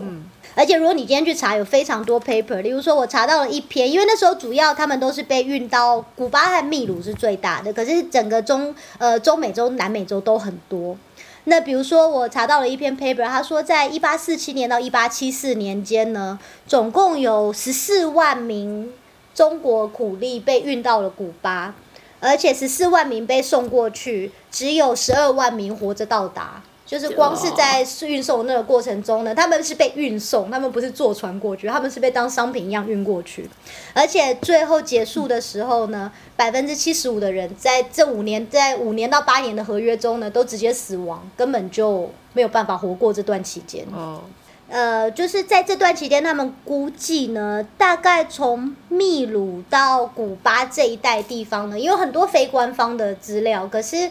[0.54, 2.60] 而且，如果你今天去查，有非常多 paper。
[2.60, 10.96] 例如说，我查到了一篇，因为那时候主要他们都是被运到古巴和秘鲁是最大的，可是整个中呃中美洲、南美洲都很多。
[11.44, 18.92] 那比如说，我查到了一篇 paper，他说，在一八四七年到一八七四年间呢，总共有十四万名
[19.34, 21.74] 中国苦力被运到了古巴，
[22.20, 26.62] 而且十四万名被送过去，只有十二万名活着到达。
[26.92, 33.48] 就是光是在运送那个过程中呢，他们是被运送，他们不是坐船过去，他们是被当商品一样运过去。
[33.94, 43.86] 而且最后结束的时候呢，百分之七十五的人在这五年，在五年到八年的合约中呢，都直接死亡，根本就没有办法活过这段期间。
[43.90, 44.20] 哦，
[44.68, 54.10] 呃，就是在这段期间，他们估计呢，大概从秘鲁到古巴这一带地方呢，有很多非官方的资料，可是。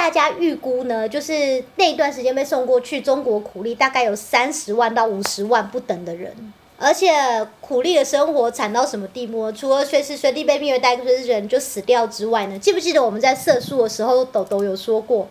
[0.00, 6.34] 大家预估呢，就是那一段时间被送过去中国苦力，大概有三十万到五十万不等的人。
[6.78, 7.12] 而且
[7.60, 9.52] 苦力的生活惨到什么地步？
[9.52, 12.58] 除了随时随地被虐待，就是人就死掉之外呢？
[12.58, 15.28] 记不记得我们在色素的时候，豆豆有说过，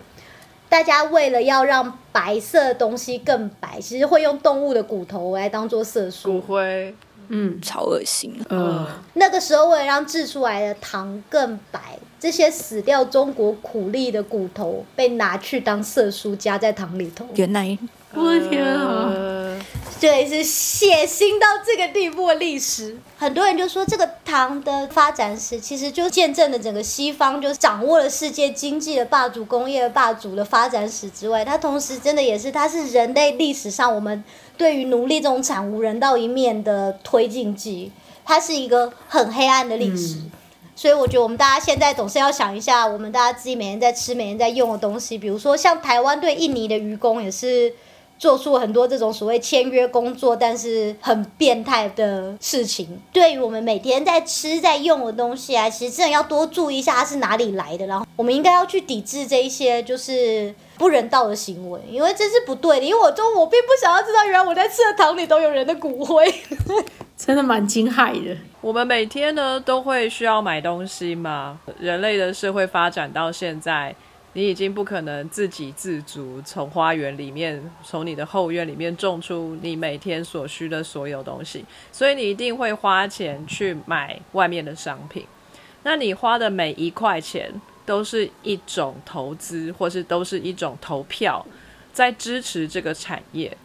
[0.70, 6.34] 大家为了要让白色的东西更白，其实会用动物的骨头来当做色素。
[6.34, 6.94] 骨灰。
[7.30, 8.40] 嗯，超恶心。
[8.50, 17.26] 嗯，那个时候为了让制出来的糖更白，这些死掉中国苦力的骨头被拿去当色素加在糖里头。
[17.36, 17.78] 原来，
[18.14, 19.56] 我的天啊！
[20.02, 22.98] 对，是血腥到这个地步的历史。
[23.18, 34.24] 很多人就说，这个糖的发展史其实就见证了整个西方就掌握了世界经济的霸主、工业的霸主的发展史之外，它同时真的也是它是人类历史上我们
[34.58, 37.92] 对于奴隶这种惨无人道一面的推进剂。
[38.26, 40.18] 它是一个很黑暗的历史。
[40.76, 47.74] 所以我觉得我们大家现在总是要想一下，我们大家自己每天在吃、每天在用的东西，比如说像台湾对印尼的渔工也是
[48.20, 53.00] 做出很多这种所谓签约工作，但是很变态的事情。
[53.14, 62.86] 对于我们每天在吃、在用的东西啊，其实真的要多注意一下它是哪里来的，然后我们应该要去抵制这一些就是不人道的行为，因为这是不对的。
[62.86, 66.32] 因为我中我并不想要知道，原来我在吃的糖里都有人的骨灰。
[67.16, 68.36] 真的蛮惊骇的。
[68.62, 71.60] 我们每天呢都会需要买东西嘛？
[71.80, 73.94] 人类的社会发展到现在，
[74.40, 85.26] 你已经不可能自给自足，从花园里面、从你的后院里面种出你每天所需的所有东西，所以你一定会花钱去买外面的商品。
[85.84, 87.52] 那你花的每一块钱
[87.86, 91.46] 都是一种投资，或是都是一种投票，
[91.92, 93.58] 在支持这个产业。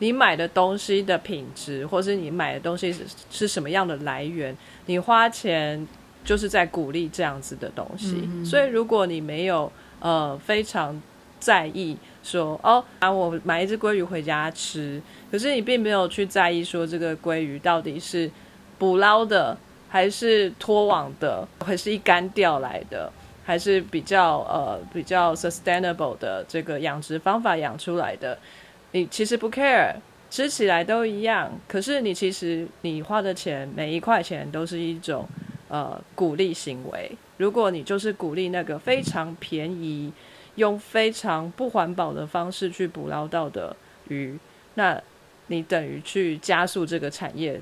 [0.00, 5.88] 你买的东西的品质，或是你买的东西是是什么样的来源，你花钱
[6.22, 8.28] 就是在鼓励这样子的东西。
[8.44, 11.00] 所以，如果你没有呃非常
[11.38, 18.30] 在意说哦啊，我买一只鲑鱼回家吃，可是你并没有去在意说这个鲑鱼到底是
[18.78, 19.56] 捕捞的，
[19.88, 23.10] 还是拖网的，还是一竿钓来的，
[23.44, 28.38] 还是比较呃比较 sustainable 的这个养殖方法养出来的。
[28.92, 29.94] 你其实不 care，
[30.30, 31.50] 吃起来都一样。
[31.66, 35.26] 可是你其实你花的钱每一块钱都是一种
[35.68, 37.12] 呃鼓励行为。
[37.38, 40.12] 如果你就是鼓励那个非常便宜、
[40.56, 43.74] 用非常不环保的方式去捕捞到的
[44.08, 44.38] 鱼，
[44.74, 45.00] 那
[45.46, 47.60] 你等于去加速这个产业。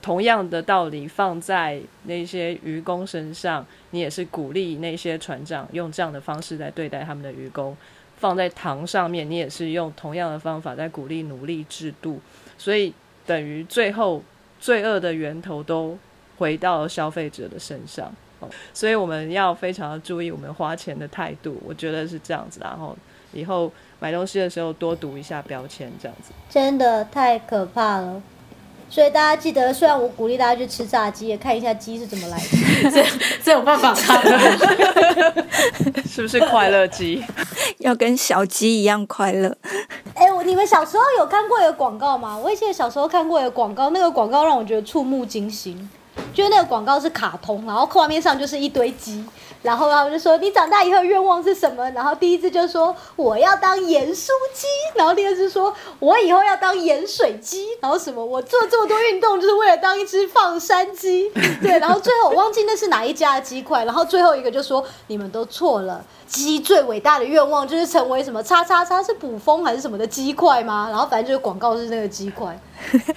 [0.00, 7.76] 同样的道理放在那些渔工身上，你也是鼓励那些船长用这样的方式来对待他们的渔工。
[8.16, 12.20] 放在糖上面，你也是用同样的方法在鼓励奴隶制度，
[12.56, 12.94] 所以
[13.26, 14.22] 等于最后
[14.60, 15.98] 罪恶的源头都
[16.36, 18.12] 回到了消费者的身上。
[18.40, 22.60] 哦，所以我们要非常注意我们花钱的态度，我觉得是这样子。
[22.62, 22.96] 然后
[23.32, 28.22] 以后买东西的时候多读一下标签，这样子真的太可怕了。
[28.90, 32.44] 所以大家记得，虽然我鼓励大家去吃炸鸡，也看一下鸡是怎么来的。
[32.90, 33.04] 这
[33.44, 34.38] 这有办法看吗？
[36.08, 37.22] 是不是快乐鸡？
[37.80, 39.54] 要跟小鸡一样快乐。
[40.14, 42.38] 哎，我你们小时候有看过一个广告吗？
[42.38, 45.90] 我以前小时候看过一个广告，那个广告让我觉得触目惊心。
[46.32, 49.24] 就那个广告是卡通，然后画面上就是一堆鸡。
[49.62, 58.24] 然后他们就说：“你长大以后愿望是什么？”然后第一只就说：“我要当盐酥鸡。”然后第二只说：“我以后要当盐水鸡。”然后什么？
[58.24, 61.28] 我做这么多运动就是为了当一只放山鸡。
[61.60, 63.84] 对，然后最后我忘记那是哪一家的鸡块。
[63.84, 68.40] 然后最后一个就说：“你们都错了，鸡最伟大的愿望就是成为什么？
[68.42, 72.56] 叉叉叉是捕风还是什么的鸡块吗？”然后反正就是广告是那个鸡块。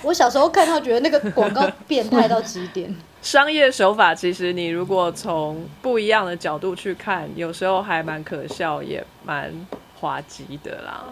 [0.01, 2.93] 我小时候看到觉得那个广告变态到极点。
[3.21, 9.53] 商业手法其实，你如果从不一样的角度去看，有时候还蛮可笑，也蛮
[9.99, 11.03] 滑稽的啦。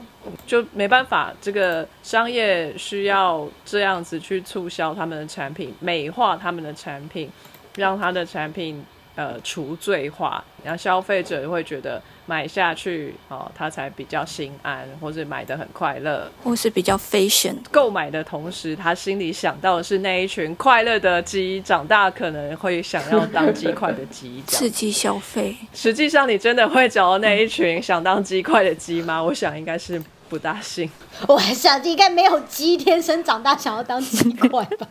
[0.48, 7.30] 就没办法，这个商业需要这样子去促销他们的产品，美化他们的产品，
[7.76, 8.84] 让他的产品。
[9.19, 17.55] 呃，除罪化，然后消费者会觉得买下去哦，他才比较心安，或是买的很快乐，或是比较 fashion。
[17.69, 25.53] 购买的同时，他心里想到的是那一群快乐的鸡，长大可能会想要当鸡块的鸡，刺激消费。
[25.73, 29.21] 实际上，你真的会找到那一群想当鸡块的鸡吗？
[29.21, 30.89] 我想应该是不大信。
[31.27, 34.88] 我想应该没有鸡天生长大想要当鸡块吧。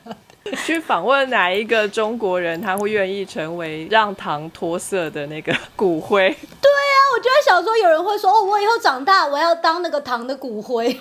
[0.64, 6.28] 去访问哪一个中国人，他会愿意成为让糖脱色的那个 骨灰？
[6.28, 10.96] 对啊，我觉得小时候有人会说：“哦，我以后长大我要当那个糖的骨灰。”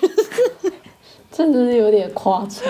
[1.30, 2.66] 真的是有点夸张，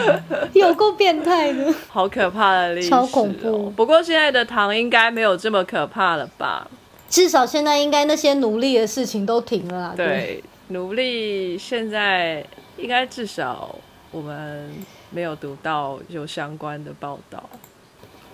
[0.52, 3.70] 有够变态的，好可怕的历史，超恐怖。
[3.70, 6.68] 不过现在的糖应该没有这么可怕了吧？
[7.08, 9.94] 至少现在应该那些奴隶的事情都停了。
[9.96, 12.44] 对，奴隶现在
[12.76, 13.74] 应该至少
[14.10, 14.70] 我们。
[15.10, 17.42] 没有读到有相关的报道。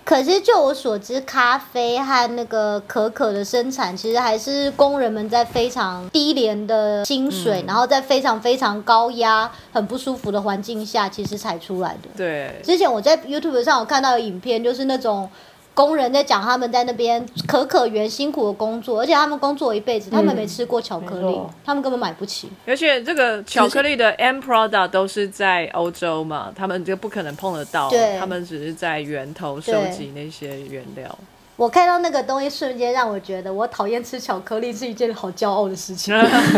[0.05, 12.11] 可是就我所知，咖啡和那个可可的生产，其实还是工人们在非常低廉的薪水，然后在非常非常高压、很不舒服的环境下，其实才出来的。
[12.15, 12.55] 对。
[12.63, 15.27] 之前我在 YouTube 上有看到影片，就是那种
[15.75, 22.49] 工人在讲他们在那边可可园辛苦的工作，而且他们工作一辈子，他们没吃过巧克力，他们根本买不起。
[22.67, 31.19] 而且这个巧克力的 M product 都是在欧洲嘛，他们就不可能碰得到对，他们只是在源头收集那些原料。
[31.57, 36.13] 我看到那个东西，瞬间让我觉得我讨厌吃巧克力是一件好骄傲的事情。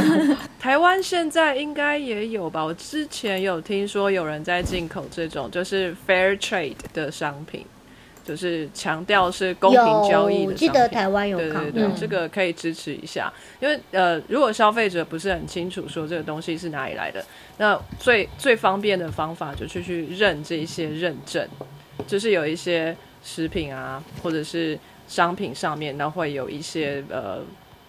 [0.58, 2.64] 台湾现在应该也有吧？
[2.64, 7.66] 我之前有听说有人在进口这种就是 fair trade 的商品，
[8.26, 10.50] 就是强调是公平交易的商品。
[10.50, 17.24] 有记得台湾有对对对，这个可以支持一下，因为呃，如果消费者不是很清楚说这个东西是哪里来的，
[17.58, 21.46] 那最最方便的方法就去去认这一些认证，
[22.06, 27.38] 就是有一些食品啊，或者是商品上面，那会有一些呃，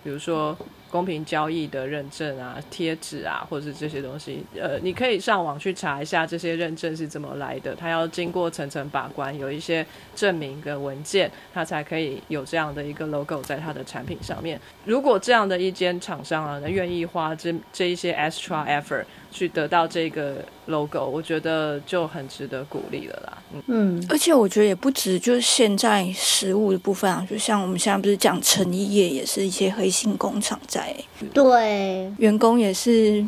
[0.03, 0.55] 比如说
[0.89, 9.85] 公平交易的认证啊、贴纸啊，或者是这些东西，呃，你可以上网去查一下这些认证是怎么来的，它要经过层层把关，有一些
[10.15, 14.59] 证明跟文件，它才可以有这样的一个 logo 在它的产品上面。
[14.85, 23.37] 如果这样的一间厂商啊，愿意花这这一些 extra effort 去得到这个 logo，我觉得就很值得鼓励了啦。
[23.53, 30.95] 嗯，嗯，而且我觉得也不止就是现在食物的部分啊，就像我们现在不是讲成衣业，也是一些黑心工厂在，
[31.33, 33.25] 对，员工也是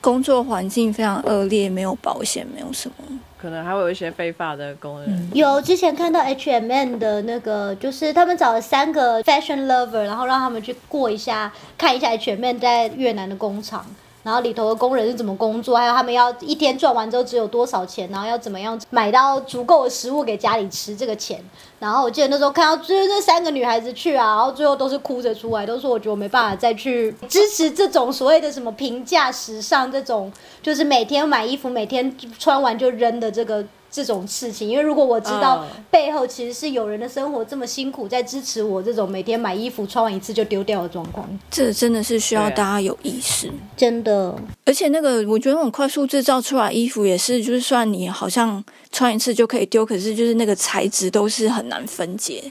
[0.00, 2.94] 工作环境非常恶劣，没有保险，没有什么。
[3.38, 5.10] 可能还会有一些非法的工人。
[5.10, 13.84] 嗯有之前看到 H M N 的那个，就是他们找了三个 fashion lover，然后让他们去过一下，看一下 H M N 在越南的工厂。
[14.22, 21.42] 然后里头的工人是怎么工作，还有他们要一天赚完之后只有多少钱，然后要怎么样买到足够的食物给家里吃这个钱。
[21.82, 34.68] 然后我记得那时候看到就是那三个女孩子去啊，然后最后都是哭着出来，都说我觉得我没办法再去支持这种所谓的什么平价时尚这种，就是每天买衣服每天穿完就扔的这个这种事情。
[34.68, 43.50] 因为如果我知道嗯背后其实是有人的生活这么辛苦，在支持我这种每天买衣服穿完一次就丢掉的状况，这真的是需要大家有意识。
[43.76, 44.32] 真的
[44.64, 52.44] 而且那个，我觉得那种快速制造出来衣服也是，就是算你好像穿一次就可以丢，可是就是那个材质都是很难分解，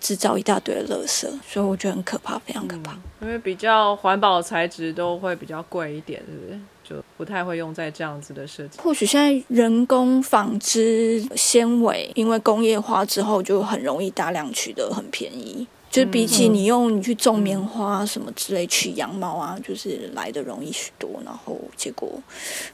[0.00, 2.96] 制造一大堆的垃圾，所以我觉得很可怕，非常可怕。
[3.20, 6.60] 因为比较环保的材质都会比较贵一点，是不是？
[6.88, 8.78] 就不太会用在这样子的设计。
[8.78, 15.66] 或许现在人工纺织纤维，因为工业化之后就很容易大量取得，很便宜。
[15.90, 22.10] 就是比起你用你去种棉花什么之类取羊毛啊，就是来的容易许多，然后结果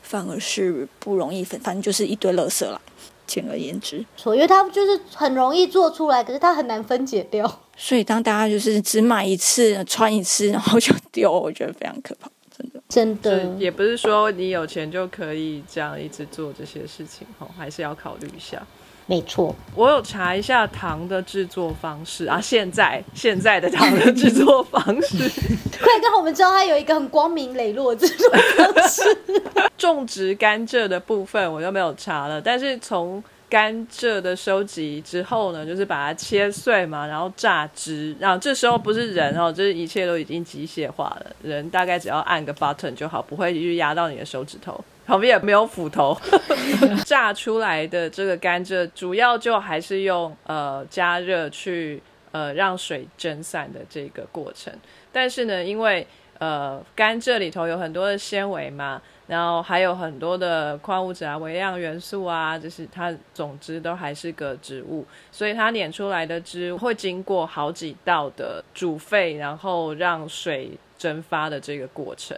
[0.03, 2.81] 反而是不容易分，反正就是一堆垃圾啦。
[3.27, 7.61] 简而言之，错，因为它就是很容易做出来，可是它很难分解掉。
[7.75, 12.83] 所以当大家就是只买一次、穿一次，然后就丢，我觉得非常可怕，真的。
[12.87, 18.65] 真的，也不是说你有钱就可以这样一直做这些事情，吼，还是要考虑一下。
[19.07, 19.55] 没错。
[19.75, 25.19] 我有查一下糖的制作方式啊，现在现在的糖的制作方式，
[25.79, 29.03] 快让我们知道它有一个很光明磊落的制作方式。
[29.77, 44.83] 种植甘蔗的部分我就没有查了，但是从甘蔗的收集之后呢，就是把它切碎嘛，然后榨汁，然后这时候不是人哦，就是一切都已经机械化了，人大概只要按个 button 就好，不会去压到你的手指头。
[45.07, 46.17] 旁边也没有斧头，
[47.05, 52.03] 榨出来的这个甘蔗主要就还是用呃加热去
[52.33, 54.73] 呃让水蒸散的这个过程。
[55.13, 56.07] 但是呢，因为
[56.39, 72.37] 呃甘蔗里头有很多的纤维嘛，然后还有很多的矿物质啊、微量元素啊，就是它总之都还是个植物，所以它碾出来的汁会经过好几道的煮沸，然后让水蒸发的这个过程。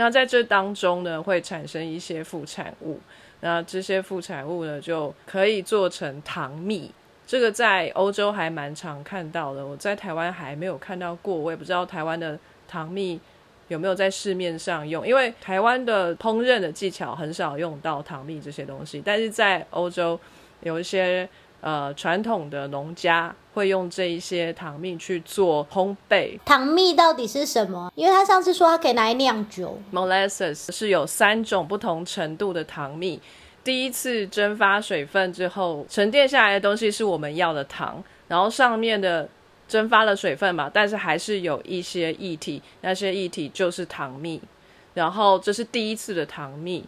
[0.00, 2.98] 那在这当中呢，会产生一些副产物，
[3.40, 6.90] 那这些副产物呢，就可以做成糖蜜。
[7.26, 13.20] 这个在欧洲还蛮常看到的，我在台湾还没有看到过，我也不知道台湾的糖蜜
[13.68, 20.18] 有没有在市面上用，因为台湾的烹饪的技巧很少用到糖蜜这些东西，但是在欧洲
[20.62, 21.28] 有一些
[21.60, 27.92] 呃传统的农家会用这一些糖蜜去做烘焙，糖蜜到底是什么？
[27.94, 33.20] 因为他上次说他可以拿来酿酒，molasses 是有三种不同程度的糖蜜。
[33.62, 39.28] 第一次蒸发水分之后，沉淀下来的东西是我们要的糖，然后上面的
[39.68, 44.40] 蒸发了水分嘛，但是还是有一些液体，那些液体就是糖蜜。
[44.94, 46.84] 然后这是第一次的糖蜜，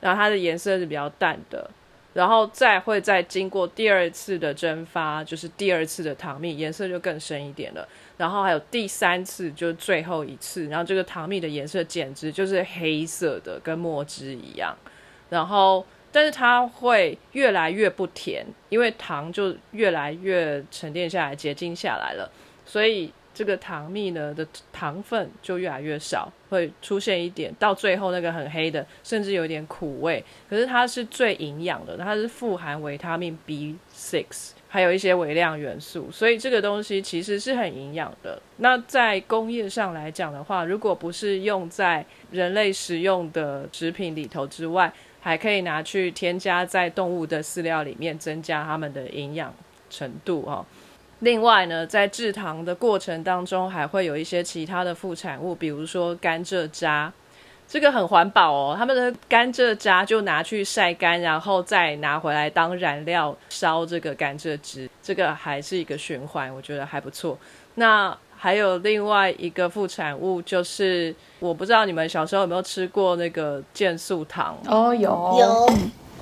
[0.00, 1.70] 然后它的颜色是比较淡的，
[2.14, 7.86] 然后再会再经过第二次的蒸发，就是第二次的糖蜜，颜色就更深一点了。
[8.16, 14.76] 然后还有第三次，就是最后一次，然后这个糖蜜的颜色简直就是黑色的，跟墨汁一样。
[15.28, 22.30] 然后但是它会越来越不甜，因为糖就越来越沉淀下来、结晶下来了，
[22.64, 30.24] 所以这个糖蜜呢的糖分就越来越少，会出现一点到最后那个很黑的，甚至有点苦味。
[30.48, 34.52] 可是它是最营养的，它是富含维他命 B six。
[34.68, 38.42] 还有一些微量元素，所以这个东西其实是很营养的。
[38.56, 49.54] 那在工业上来讲的话，如果不是用在人类食用的食品里头之外，还可以拿去添加在动物的饲料里面，增加它们的营养
[49.88, 50.66] 程度哦。
[51.24, 57.12] 另外呢，在制糖的过程当中，还会有一些其他的副产物，比如说甘蔗渣。
[57.66, 67.38] 这个很环保哦，他们的甘蔗渣就拿去晒干，然后再拿回来当燃料烧这个甘蔗汁，这个还是一个循环，我觉得还不错。
[67.76, 75.10] 那还有另外一个副产物，就是我不知道你们小时候有没有吃过那个健素糖哦，有
[75.40, 75.70] 有，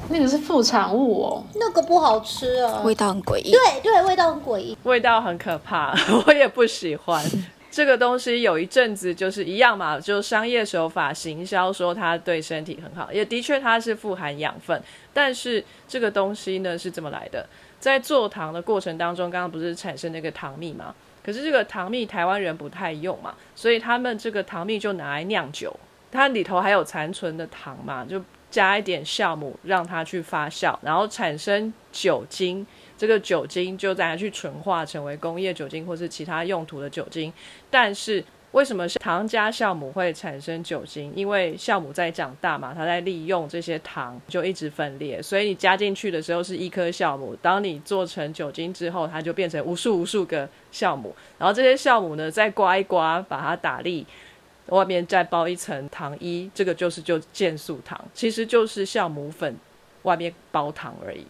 [0.08, 3.50] 那个是副产物哦，那个不好吃啊，味道很诡异。
[3.50, 5.94] 对对，味道很诡异，味道很可怕，
[6.26, 7.24] 我也不喜欢。
[7.70, 14.82] 这个东西有一阵子就是一样嘛，就商业手法行销说它对身体很好，也的确它是富含养分。
[15.14, 17.46] 但是这个东西呢是怎么来的？
[17.80, 20.94] 在做糖的过程当中，刚刚不是产生那个糖蜜吗？
[21.24, 25.74] 可是这个糖蜜台湾人不太用嘛，所以他们这个糖蜜就拿来酿酒，
[26.10, 28.20] 它里头还有残存的糖嘛，就
[28.52, 32.64] 加一点酵母让它去发酵，然后产生酒精。
[32.96, 37.32] 这个酒精就再去纯化成为工业酒精或是其他用途的酒精，
[37.68, 38.22] 但是
[38.52, 41.12] 为什么糖加酵母会产生酒精？
[41.16, 54.06] 因为酵母在长大嘛，它在利用这些糖就一直分裂，所以你加进去的时候是一颗酵母，当你做成酒精之后，它就变成无数无数个酵母，然后这些酵母呢再刮一刮，把它打粒，
[54.68, 59.56] 外面再包一层糖衣，这个就是就健素糖，其实就是酵母粉
[60.02, 61.26] 外面包糖而已。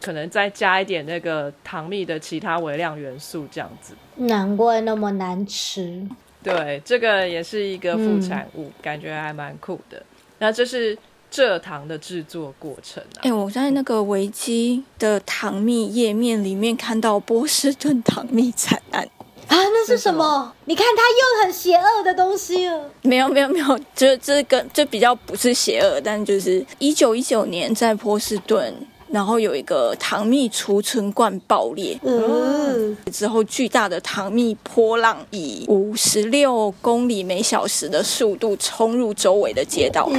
[0.00, 3.94] 可能再加一点那个糖蜜的其他微量元素，这样子。
[4.16, 6.02] 难怪那么难吃。
[6.42, 10.02] 对，这个也是一个副产物，感觉还蛮酷的。
[10.38, 10.96] 那这是
[11.30, 13.20] 蔗糖的制作过程啊。
[13.24, 19.06] 哎，我在那个维基的糖蜜页面里面看到波士顿糖蜜惨案
[19.48, 20.52] 啊，那是什么？
[20.64, 22.90] 你看它又很邪恶的东西了。
[23.02, 28.74] 没有没有没有，这这个这比较不是邪恶，但就是一九一九年在波士顿。
[29.10, 40.10] 然后有一个糖蜜储存罐爆裂，嗯，之后巨大的糖蜜波浪以五十六公里每小时的速度冲入周围的街道，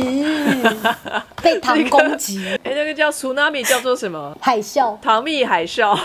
[1.46, 2.44] 被糖攻击。
[2.64, 4.36] 哎，那个叫 tsunami，叫做什么？
[4.42, 5.98] 海啸，糖蜜海啸，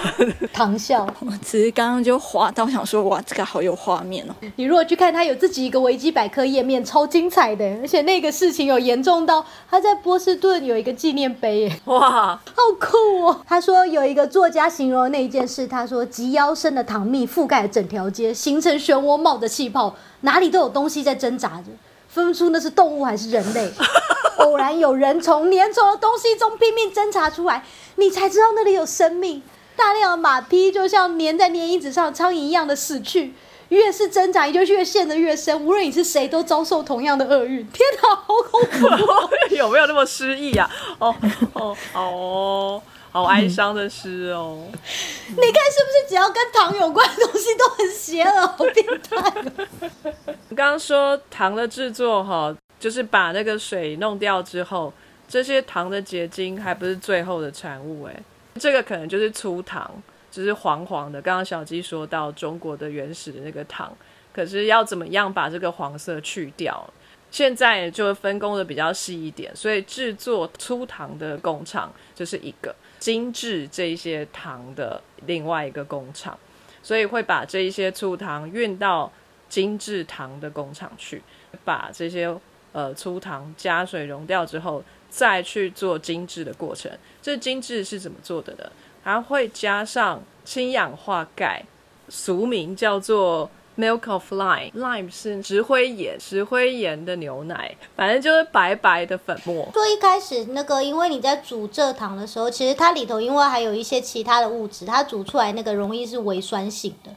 [0.52, 1.06] 糖笑。
[1.20, 4.34] 我只是刚刚就滑到想说，哇，这个好有画面哦。
[4.56, 12.40] 你如果去看，它有自己一个维基百科页面，超精彩的，而且那个事情有严重到他在波士顿有一个纪念碑耶，哇，好。
[12.78, 13.40] 酷哦！
[13.46, 21.64] 他说有一个作家形容那一件事，他说及腰深的糖蜜覆盖整条街，形成漩涡，冒着气泡，哪里都有东西在挣扎着，
[22.10, 23.70] 分不出那是动物还是人类。
[24.38, 27.64] 偶然有人从粘稠的东西中拼命挣扎出来，
[27.96, 29.42] 你才知道那里有生命。
[29.76, 33.34] 大量的马匹就像粘在粘衣纸上的苍蝇一样的死去。
[33.68, 35.64] 越是挣扎，你就越陷得越深。
[35.64, 37.64] 无论你是谁，都遭受同样的厄运。
[37.68, 39.28] 天哪，好恐怖！
[39.54, 40.68] 有没有那么失意呀？
[40.98, 41.14] 哦
[41.52, 44.66] 哦哦，好哀伤的诗哦。
[44.70, 50.34] 你看是不是只要跟糖有关的东西都很邪恶，好变态？
[50.54, 54.92] 刚刚说糖的制作哈，就是把那个水弄掉之后，
[55.28, 58.22] 这些糖的结晶还不是最后的产物哎，
[58.54, 59.90] 这个可能就是粗糖。
[60.32, 63.92] 就是黄黄的，刚刚小鸡说到中国的原始的那个糖，
[64.32, 66.88] 可是要怎么样把这个黄色去掉？
[67.32, 76.38] 现在就分工的比较细一点，所以制作粗糖的工厂就是一个精致这些糖的另外一个工厂，
[76.82, 79.10] 所以会把这一些粗糖运到
[79.48, 81.20] 精致糖的工厂去，
[81.64, 82.32] 把这些
[82.72, 86.92] 呃粗糖加水溶掉之后，再去做精致的过程。
[87.20, 88.70] 这精致是怎么做的呢？
[89.02, 91.64] 它会加上氢氧化钙，
[92.08, 93.50] 俗名叫做
[93.80, 99.68] milk of lime，lime 是石灰岩，石灰岩的牛奶，反正就是白白的粉末。
[99.72, 107.10] 说一开始那个，因为你在煮蔗糖的时候，其实它里头因为还有一些其他的物质，它煮出来那个容易是微酸性的，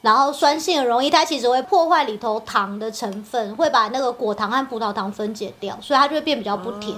[0.00, 6.96] 然后酸性容易，它其实会破坏里头糖的成分，会把那个果糖和葡萄糖分解掉，所以它就会变比较不甜。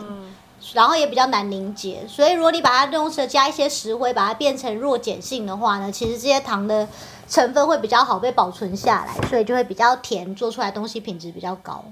[0.74, 6.86] 然后也比较难凝结，所以如果你把它用时加一些石灰，把它变成弱碱性的话呢，其实这些糖的
[7.28, 11.84] 成分会比较好被保存下来，所以就会比较甜，做出来东西品质比较高。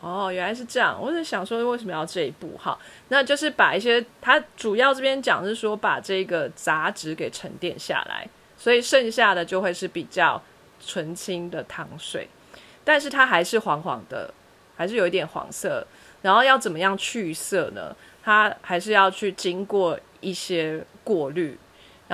[0.00, 0.98] 哦，原来是这样。
[1.00, 2.58] 我在想说，为什么要这一步？
[2.58, 10.42] 哈，那就是把一些它主要这边讲是说，把这个杂质给沉淀下来，所以剩下的就会是比较
[10.84, 12.28] 纯清的糖水，
[12.84, 14.32] 但是它还是黄黄的，
[14.76, 15.86] 还是有一点黄色。
[16.20, 17.94] 然后要怎么样去色呢？
[18.22, 21.58] 它还是要去经过一些过滤，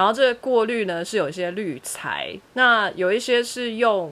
[0.01, 4.11] 然后这个过滤呢是有一些滤材，那有一些是用。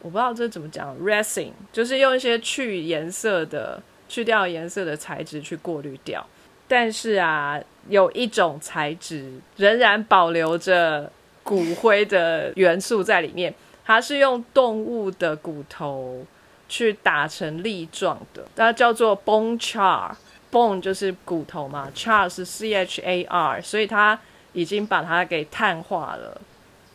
[0.00, 6.26] 我不知道这怎么讲，resin 就是用一些去颜色的、去掉颜色的材质去过滤掉。
[6.66, 11.12] 但是啊，有一种材质仍然保留着
[11.44, 13.54] 骨灰的元素在里面，
[13.84, 16.26] 它是用动物的骨头
[16.68, 20.10] 去打成粒状的，它叫做 bone char。
[20.50, 24.18] bone 就是骨头嘛，char 是 c h a r，所以它
[24.52, 26.40] 已经把它给碳化了，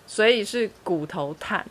[0.05, 1.65] 所以是骨头碳。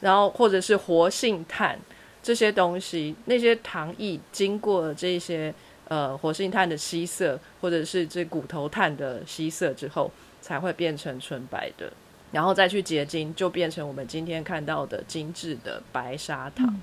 [0.00, 1.78] 然后或者是活性炭
[2.22, 5.54] 这些东西，那些糖液经过了这些
[5.88, 10.10] 呃活性炭的吸色，或者是这骨头碳的吸色之后，
[10.40, 11.92] 才会变成纯白的，
[12.32, 16.74] 然后再去结晶，就变成我们今天看到的精致的白砂糖。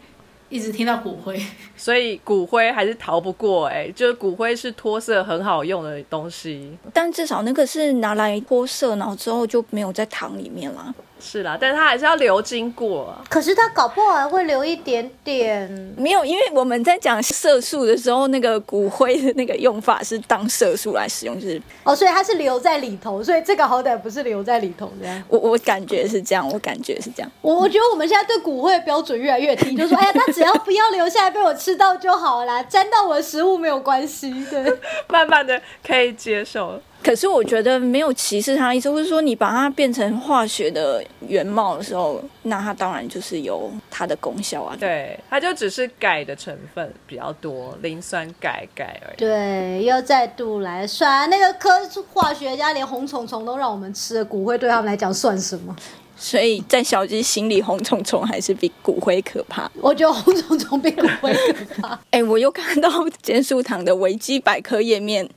[0.49, 1.41] 一直听到骨灰，
[1.75, 10.93] 所以骨灰还是逃不过哎，就是骨灰是脱色很好用的东西，但至少那个是拿来脱色，然后之后就没有在糖里面了。
[11.19, 13.15] 是啦，但是它还是要流经过。
[13.29, 15.67] 可是它搞不好还会留一点点。
[15.97, 25.23] 没有，因为我们在讲色素的时候，那个骨灰的那个用法是当色素来使用，就是哦，所以它是留在里头，所以这个好歹不是留在里头这样。
[25.27, 27.31] 我我感觉是这样，我感觉是这样。
[27.41, 34.63] 我我觉得我们现在对骨灰的标准越来越低， 就说哎呀，他只要不要留下来被我吃到就好啦，沾到我的食物没有关系，对，
[35.09, 36.79] 慢慢的可以接受。
[37.07, 44.75] 可是我觉得没有歧视它的意思，或者说你把它变成化学的原貌的时候，那它当然就是有它的功效啊。
[44.77, 49.17] 对，它就只是钙的成分比较多，磷酸钙钙而已。
[49.17, 51.69] 对，又再度来算那个科
[52.11, 55.73] 化学家连红虫虫都让我们吃了，骨灰对他们来讲算什么？
[56.17, 59.71] 所以在小鸡心里，红虫虫还是比骨灰可怕。
[59.79, 61.97] 我觉得红虫虫比骨灰可怕。
[62.11, 62.89] 哎，我又看到
[63.21, 65.29] 减速糖的维基百科页面。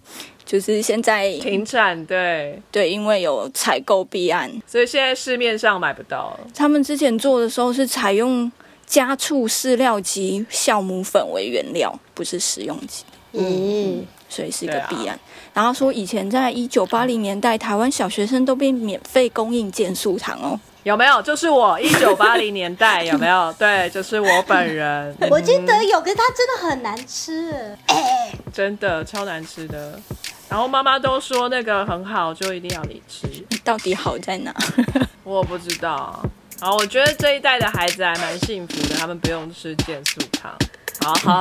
[0.50, 6.36] 就是现在停产，对对，因为有采购弊案，所以现在市面上买不到。
[6.52, 8.50] 他们之前做的时候是采用
[8.84, 13.04] 家畜饲料及酵母粉为原料，不是食用级。
[13.34, 15.16] 嗯，所以是一个弊案。
[15.54, 20.58] 然后说以前在一九八零年代，台湾小学生都被免费供应健素糖哦。
[20.82, 21.20] 有没有？
[21.22, 23.52] 就是我一九八零年代有没有？
[23.58, 25.14] 对，就是我本人。
[25.30, 30.00] 我记得有，可是它真的很难吃，哎， 真的超难吃的。
[30.48, 33.28] 然后妈妈都说那个很好，就一定要你吃。
[33.62, 34.54] 到底好在哪？
[35.22, 36.20] 我不知道。
[36.60, 40.52] 好，我觉得这一代的孩子还蛮幸福的，他们不用吃健素糖。
[41.02, 41.40] 好好。